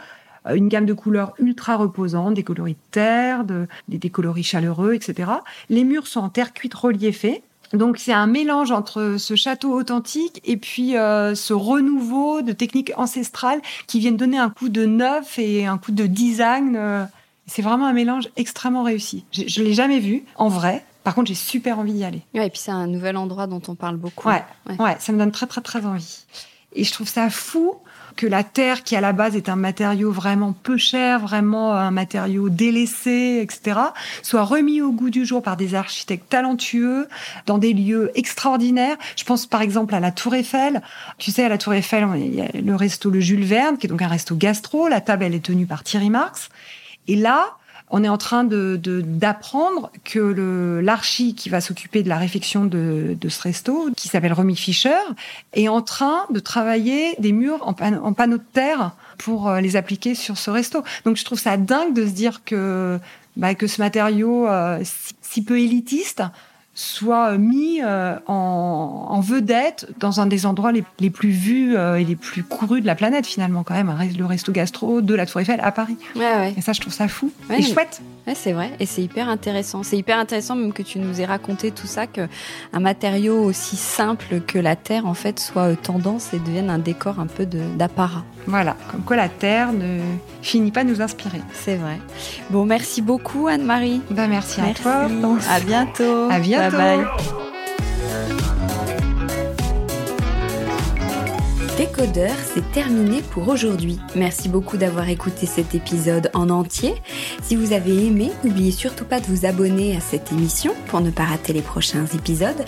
euh, 0.47 0.55
une 0.55 0.69
gamme 0.69 0.85
de 0.85 0.93
couleurs 0.93 1.33
ultra 1.37 1.75
reposantes, 1.75 2.35
des 2.35 2.43
coloris 2.43 2.75
de 2.75 2.91
terre, 2.91 3.43
des 3.89 4.09
coloris 4.09 4.43
chaleureux, 4.43 4.93
etc. 4.93 5.29
Les 5.69 5.83
murs 5.83 6.07
sont 6.07 6.21
en 6.21 6.29
terre 6.29 6.53
cuite 6.53 6.73
reliefée. 6.73 7.43
Donc 7.73 7.97
c'est 7.97 8.13
un 8.13 8.27
mélange 8.27 8.71
entre 8.71 9.15
ce 9.17 9.35
château 9.35 9.73
authentique 9.73 10.41
et 10.43 10.57
puis 10.57 10.97
euh, 10.97 11.35
ce 11.35 11.53
renouveau 11.53 12.41
de 12.41 12.51
techniques 12.51 12.91
ancestrales 12.97 13.61
qui 13.87 13.99
viennent 13.99 14.17
donner 14.17 14.37
un 14.37 14.49
coup 14.49 14.69
de 14.69 14.85
neuf 14.85 15.39
et 15.39 15.65
un 15.65 15.77
coup 15.77 15.91
de 15.91 16.05
design. 16.05 16.75
Euh. 16.75 17.05
c'est 17.47 17.61
vraiment 17.61 17.87
un 17.87 17.93
mélange 17.93 18.29
extrêmement 18.35 18.83
réussi. 18.83 19.25
Je, 19.31 19.61
ne 19.61 19.65
l'ai 19.65 19.73
jamais 19.73 19.99
vu 19.99 20.23
en 20.35 20.49
vrai. 20.49 20.85
Par 21.03 21.15
contre, 21.15 21.29
j'ai 21.29 21.35
super 21.35 21.79
envie 21.79 21.93
d'y 21.93 22.03
aller. 22.03 22.21
Ouais, 22.35 22.45
et 22.45 22.49
puis 22.49 22.59
c'est 22.59 22.71
un 22.71 22.85
nouvel 22.85 23.17
endroit 23.17 23.47
dont 23.47 23.61
on 23.67 23.73
parle 23.73 23.97
beaucoup. 23.97 24.27
Ouais, 24.27 24.43
ouais, 24.79 24.95
ça 24.99 25.11
me 25.11 25.17
donne 25.17 25.31
très 25.31 25.47
très 25.47 25.61
très 25.61 25.85
envie. 25.85 26.25
Et 26.73 26.83
je 26.83 26.91
trouve 26.91 27.07
ça 27.07 27.29
fou 27.29 27.75
que 28.15 28.27
la 28.27 28.43
terre, 28.43 28.83
qui 28.83 28.95
à 28.95 29.01
la 29.01 29.13
base 29.13 29.35
est 29.35 29.49
un 29.49 29.55
matériau 29.55 30.11
vraiment 30.11 30.53
peu 30.53 30.77
cher, 30.77 31.19
vraiment 31.19 31.73
un 31.73 31.91
matériau 31.91 32.49
délaissé, 32.49 33.39
etc., 33.41 33.79
soit 34.21 34.43
remis 34.43 34.81
au 34.81 34.91
goût 34.91 35.09
du 35.09 35.25
jour 35.25 35.41
par 35.41 35.57
des 35.57 35.75
architectes 35.75 36.29
talentueux 36.29 37.07
dans 37.45 37.57
des 37.57 37.73
lieux 37.73 38.11
extraordinaires. 38.15 38.97
Je 39.15 39.23
pense 39.23 39.45
par 39.45 39.61
exemple 39.61 39.95
à 39.95 39.99
la 39.99 40.11
Tour 40.11 40.35
Eiffel. 40.35 40.81
Tu 41.17 41.31
sais, 41.31 41.43
à 41.43 41.49
la 41.49 41.57
Tour 41.57 41.73
Eiffel, 41.73 42.07
il 42.15 42.35
y 42.35 42.41
a 42.41 42.47
le 42.53 42.75
resto 42.75 43.09
Le 43.09 43.19
Jules 43.19 43.45
Verne, 43.45 43.77
qui 43.77 43.87
est 43.87 43.89
donc 43.89 44.01
un 44.01 44.07
resto 44.07 44.35
gastro. 44.35 44.87
La 44.87 45.01
table, 45.01 45.23
elle 45.23 45.35
est 45.35 45.45
tenue 45.45 45.65
par 45.65 45.83
Thierry 45.83 46.09
Marx. 46.09 46.49
Et 47.07 47.15
là, 47.15 47.57
on 47.91 48.03
est 48.03 48.09
en 48.09 48.17
train 48.17 48.43
de 48.43 48.79
d'apprendre 48.81 49.91
que 50.03 50.79
l'archi 50.83 51.35
qui 51.35 51.49
va 51.49 51.61
s'occuper 51.61 52.03
de 52.03 52.09
la 52.09 52.17
réfection 52.17 52.65
de, 52.65 53.17
de 53.19 53.29
ce 53.29 53.41
resto, 53.41 53.89
qui 53.95 54.07
s'appelle 54.07 54.33
Romy 54.33 54.55
Fischer, 54.55 54.97
est 55.53 55.67
en 55.67 55.81
train 55.81 56.25
de 56.29 56.39
travailler 56.39 57.15
des 57.19 57.31
murs 57.33 57.59
en, 57.67 57.75
en 57.81 58.13
panneaux 58.13 58.37
de 58.37 58.43
terre 58.53 58.91
pour 59.17 59.49
euh, 59.49 59.61
les 59.61 59.75
appliquer 59.75 60.15
sur 60.15 60.37
ce 60.37 60.49
resto. 60.49 60.83
Donc 61.05 61.17
je 61.17 61.25
trouve 61.25 61.39
ça 61.39 61.57
dingue 61.57 61.93
de 61.93 62.05
se 62.05 62.11
dire 62.11 62.43
que 62.43 62.99
bah, 63.37 63.55
que 63.55 63.67
ce 63.67 63.81
matériau 63.81 64.47
euh, 64.47 64.79
si, 65.21 65.43
peu 65.43 65.59
élitiste 65.59 66.23
soit 66.73 67.37
mis 67.37 67.81
euh, 67.83 68.15
en, 68.27 69.19
vedette 69.19 69.87
dans 69.99 70.19
un 70.21 70.25
des 70.25 70.45
endroits 70.45 70.71
les, 70.71 71.09
plus 71.09 71.29
vus 71.29 71.75
euh, 71.75 71.95
et 71.95 72.05
les 72.05 72.15
plus 72.15 72.43
courus 72.43 72.81
de 72.81 72.87
la 72.87 72.95
planète 72.95 73.27
finalement 73.27 73.63
quand 73.63 73.73
même, 73.73 73.93
le 74.17 74.25
resto 74.25 74.51
gastro 74.51 75.01
de 75.01 75.13
la 75.13 75.25
Tour 75.25 75.41
Eiffel 75.41 75.59
à 75.61 75.71
Paris. 75.71 75.97
Et 76.15 76.61
ça 76.61 76.73
je 76.73 76.79
trouve 76.79 76.93
ça 76.93 77.07
fou 77.07 77.31
et 77.49 77.61
chouette. 77.61 78.01
c'est 78.33 78.53
vrai 78.53 78.71
et 78.79 78.85
c'est 78.85 79.03
hyper 79.03 79.29
intéressant. 79.29 79.83
C'est 79.83 79.97
hyper 79.97 80.17
intéressant 80.17 80.55
même 80.55 80.73
que 80.73 80.81
tu 80.81 80.99
nous 80.99 81.19
aies 81.19 81.25
raconté 81.25 81.71
tout 81.71 81.87
ça 81.87 82.07
que 82.07 82.27
un 82.73 82.79
matériau 82.79 83.43
aussi 83.43 83.75
simple 83.75 84.41
que 84.41 84.57
la 84.57 84.75
terre 84.75 85.05
en 85.05 85.13
fait 85.13 85.39
soit 85.39 85.75
tendance 85.75 86.33
et 86.33 86.39
devienne 86.39 86.69
un 86.69 86.79
décor 86.79 87.19
un 87.19 87.27
peu 87.27 87.45
d'apparat. 87.45 88.23
Voilà, 88.47 88.75
comme 88.89 89.01
quoi 89.01 89.15
la 89.15 89.29
terre 89.29 89.71
ne 89.71 89.99
finit 90.41 90.71
pas 90.71 90.83
de 90.83 90.89
nous 90.89 91.01
inspirer. 91.01 91.41
C'est 91.53 91.75
vrai. 91.75 91.99
Bon, 92.49 92.65
merci 92.65 93.01
beaucoup 93.01 93.47
Anne-Marie. 93.47 94.01
Ben, 94.09 94.27
merci, 94.27 94.61
à 94.61 94.73
toi. 94.73 95.07
À 95.49 95.59
bientôt. 95.59 96.29
À 96.29 96.39
bientôt. 96.39 96.77
Bye 96.77 96.97
bye. 96.97 97.05
Décodeur, 101.77 102.35
c'est 102.53 102.69
terminé 102.73 103.23
pour 103.31 103.47
aujourd'hui. 103.47 103.99
Merci 104.15 104.49
beaucoup 104.49 104.77
d'avoir 104.77 105.09
écouté 105.09 105.47
cet 105.47 105.73
épisode 105.73 106.29
en 106.35 106.51
entier. 106.51 106.93
Si 107.41 107.55
vous 107.55 107.73
avez 107.73 108.05
aimé, 108.05 108.31
n'oubliez 108.43 108.71
surtout 108.71 109.05
pas 109.05 109.19
de 109.19 109.25
vous 109.25 109.47
abonner 109.47 109.95
à 109.95 109.99
cette 109.99 110.31
émission 110.31 110.73
pour 110.87 111.01
ne 111.01 111.09
pas 111.09 111.23
rater 111.23 111.53
les 111.53 111.63
prochains 111.63 112.05
épisodes. 112.13 112.65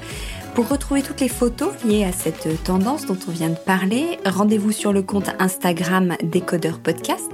Pour 0.55 0.69
retrouver 0.69 1.01
toutes 1.01 1.19
les 1.19 1.29
photos 1.29 1.71
liées 1.83 2.03
à 2.03 2.11
cette 2.11 2.63
tendance 2.63 3.07
dont 3.07 3.17
on 3.27 3.31
vient 3.31 3.49
de 3.49 3.55
parler, 3.55 4.19
rendez-vous 4.23 4.71
sur 4.71 4.93
le 4.93 5.01
compte 5.01 5.29
Instagram 5.39 6.15
Décodeur 6.21 6.77
Podcast. 6.77 7.31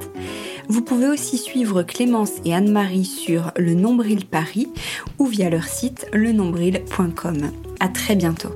Vous 0.69 0.81
pouvez 0.81 1.07
aussi 1.07 1.37
suivre 1.37 1.83
Clémence 1.83 2.33
et 2.45 2.53
Anne-Marie 2.53 3.05
sur 3.05 3.51
le 3.57 3.73
Nombril 3.73 4.25
Paris 4.25 4.69
ou 5.17 5.25
via 5.25 5.49
leur 5.49 5.65
site 5.65 6.07
lenombril.com. 6.13 7.51
À 7.81 7.89
très 7.89 8.15
bientôt. 8.15 8.51